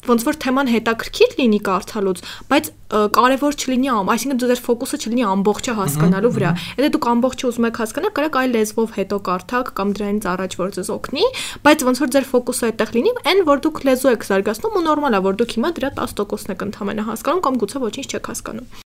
[0.09, 6.32] ոնց որ թեման հետաքրքիր լինի կարդալուց, բայց կարևոր չլինի, այսինքն ձեր ֆոկուսը չլինի ամբողջը հասկանալու
[6.36, 10.59] վրա։ Եթե դուք ամբողջը ուզում եք հասկանալ, կարեք այլ լեզվով հետո կարդաք կամ դրանից առաջ
[10.61, 11.24] որ ձեզ օգնի,
[11.70, 15.18] բայց ոնց որ ձեր ֆոկուսը այդտեղ լինի, այն որ դուք լեզու եք զարգացնում ու նորմալ
[15.20, 18.89] է, որ դուք հիմա դրա 10%-ն եք ընդհանրապես հասկանում կամ գուցե ոչինչ չեք հասկանում։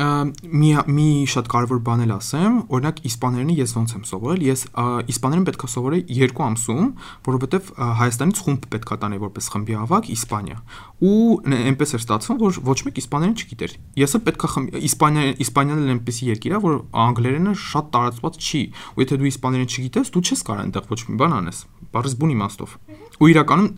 [0.00, 4.84] մի մի շատ կարևոր բան էլ ասեմ, օրինակ իսպաներենը ես ոնց եմ սովորել, ես ա,
[5.12, 6.86] իսպաներեն պետքա սովորեի 2 ամսում,
[7.26, 10.58] որովհետև ա, Հայաստանից խումբ պետքա տանել որպես խմբի ավակ Իսպանիա։
[11.00, 11.20] Ու
[11.60, 16.30] այնպես էր ստացվում, որ ոչ մեկ իսպաներեն չգիտեր։ Եսը պետքա խմբ- իսպաներեն իսպանիան էլ այնպեսի
[16.30, 16.74] երկիր է, որ
[17.04, 18.62] անգլերենը շատ տարածված չի։
[18.96, 21.58] Ու եթե դու իսպաներեն չգիտես, դու չես կարող այնտեղ ոչ մի բան անես։
[21.90, 22.76] Բառս բուն իմաստով։
[23.20, 23.68] Ու իրականում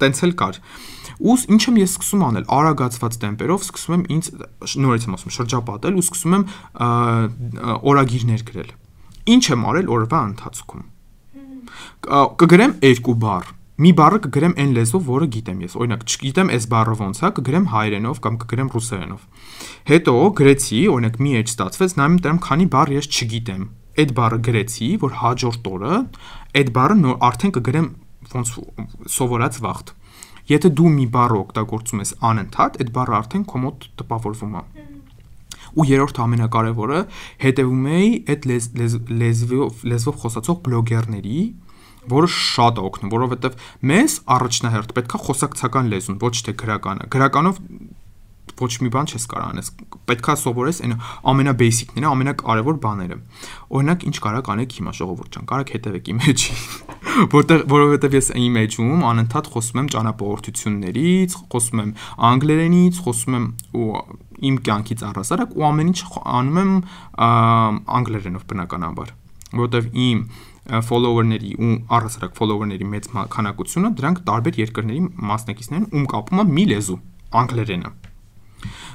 [0.00, 4.28] տենց էլ կար։ Ու ս- ինչ եմ ես սկսում անել, արագացված տեմպերով սկսում եմ ինձ
[4.80, 6.44] նորից եմ ասում շրջապատել ու սկսում եմ
[7.90, 8.70] օրագիրներ գրել։
[9.30, 10.84] Ինչ եմ արել օրվա ընթացքում։
[12.40, 13.50] Կգրեմ երկու բառ։
[13.80, 17.66] Մի բառը կգրեմ այն լեզվով, որը գիտեմ ես։ Օրինակ, չգիտեմ այս բառը ոնց է, կգրեմ
[17.72, 19.22] հայերենով կամ կգրեմ ռուսերենով։
[19.88, 23.62] Հետո գրեցի, օրինակ մի էջ ստացվեց, նայում դրամ քանի բառ ես չգիտեմ։
[24.00, 25.94] Այդ բառը գրեցի, որ հաջորդ օրը
[26.60, 27.88] այդ բառը նոր արդեն կգրեմ
[28.30, 28.52] ոնց
[29.16, 29.94] սովորած վաղտ։
[30.50, 34.62] Եթե դու մի բառ օգտագործում ես անընդհատ, այդ բառը արդեն քո մոտ տպավորվում է։
[35.70, 37.00] Ու երրորդ ամենակարևորը
[37.44, 41.44] հետևում էի այդ լեզ, լեզ, լեզվով լեզվով խոսացող բլոգերների,
[42.10, 47.62] որը շատ է օգնում, որովհետև մեզ առաջնահերթ պետքա խոսակցական լեզուն, ոչ թե գրականը։ Գրականով
[48.60, 49.70] ոչ մի բան չես կարող անես։
[50.10, 50.94] Պետքա սովորես այն
[51.32, 53.18] ամենաբեյսիկները, ամենակարևոր բաները։
[53.78, 56.56] Օրինակ, ինչ կարակ անեք հիմա ժողովուրդ ջան, կարակ հետևեք իմ էջի։
[57.10, 61.90] Որտեղ որովհետև ես իմ էջում անընդհատ խոսում եմ ճանապարհորդություններից, խոսում եմ
[62.30, 63.46] անգլերենից, խոսում եմ
[63.80, 63.88] ու
[64.50, 66.00] իմ կյանքից առհասարակ ու ամեն ինչ
[66.40, 66.72] անում եմ
[68.00, 69.12] անգլերենով բնականաբար
[69.60, 70.22] որովհետև իմ
[70.86, 76.98] follower-ների ու առհասարակ follower-ների մեծ քանակությունը դրանք տարբեր երկրների մասնակիցներն ում կապում է մի լեզու
[77.40, 77.92] անգլերենը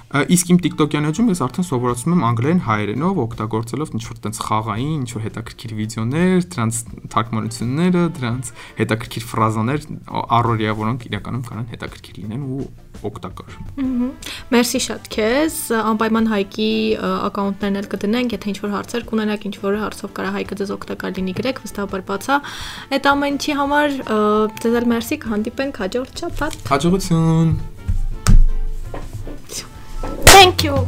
[0.06, 5.24] Իսկ իմ TikTok-յան էջում ես արդեն սովորացնում եմ անգլերեն հայերենով օգտագործելով ինչ-որ տենց խաղային, ինչ-որ
[5.26, 6.80] հետաքրքիր վիդեոներ, դրանց
[7.16, 8.52] թարգմանությունները, դրանց
[8.86, 9.88] հետաքրքիր ֆրազաներ,
[10.40, 12.68] առօրյա, որոնք իրականում կանան հետաքրքիր լինեն ու
[13.10, 13.58] օգտակար։
[14.56, 20.34] Մերսի շատ քեզ, անպայման հայկի ակաունտներն էլ կդնենք, եթե ինչ-որ հարցեր կունենաք, ինչ-որ հարցով կարա
[20.40, 22.42] հայկը ձեզ օգտակար լինի գրեք, վստահաբար բացա։
[22.96, 23.96] Այդ ամեն ինչի համար
[24.64, 27.75] ձեզ էլ մերսի կհանդիպենք հաջորդ շաբաթ։ Հաջողություն։
[30.26, 30.88] Thank you.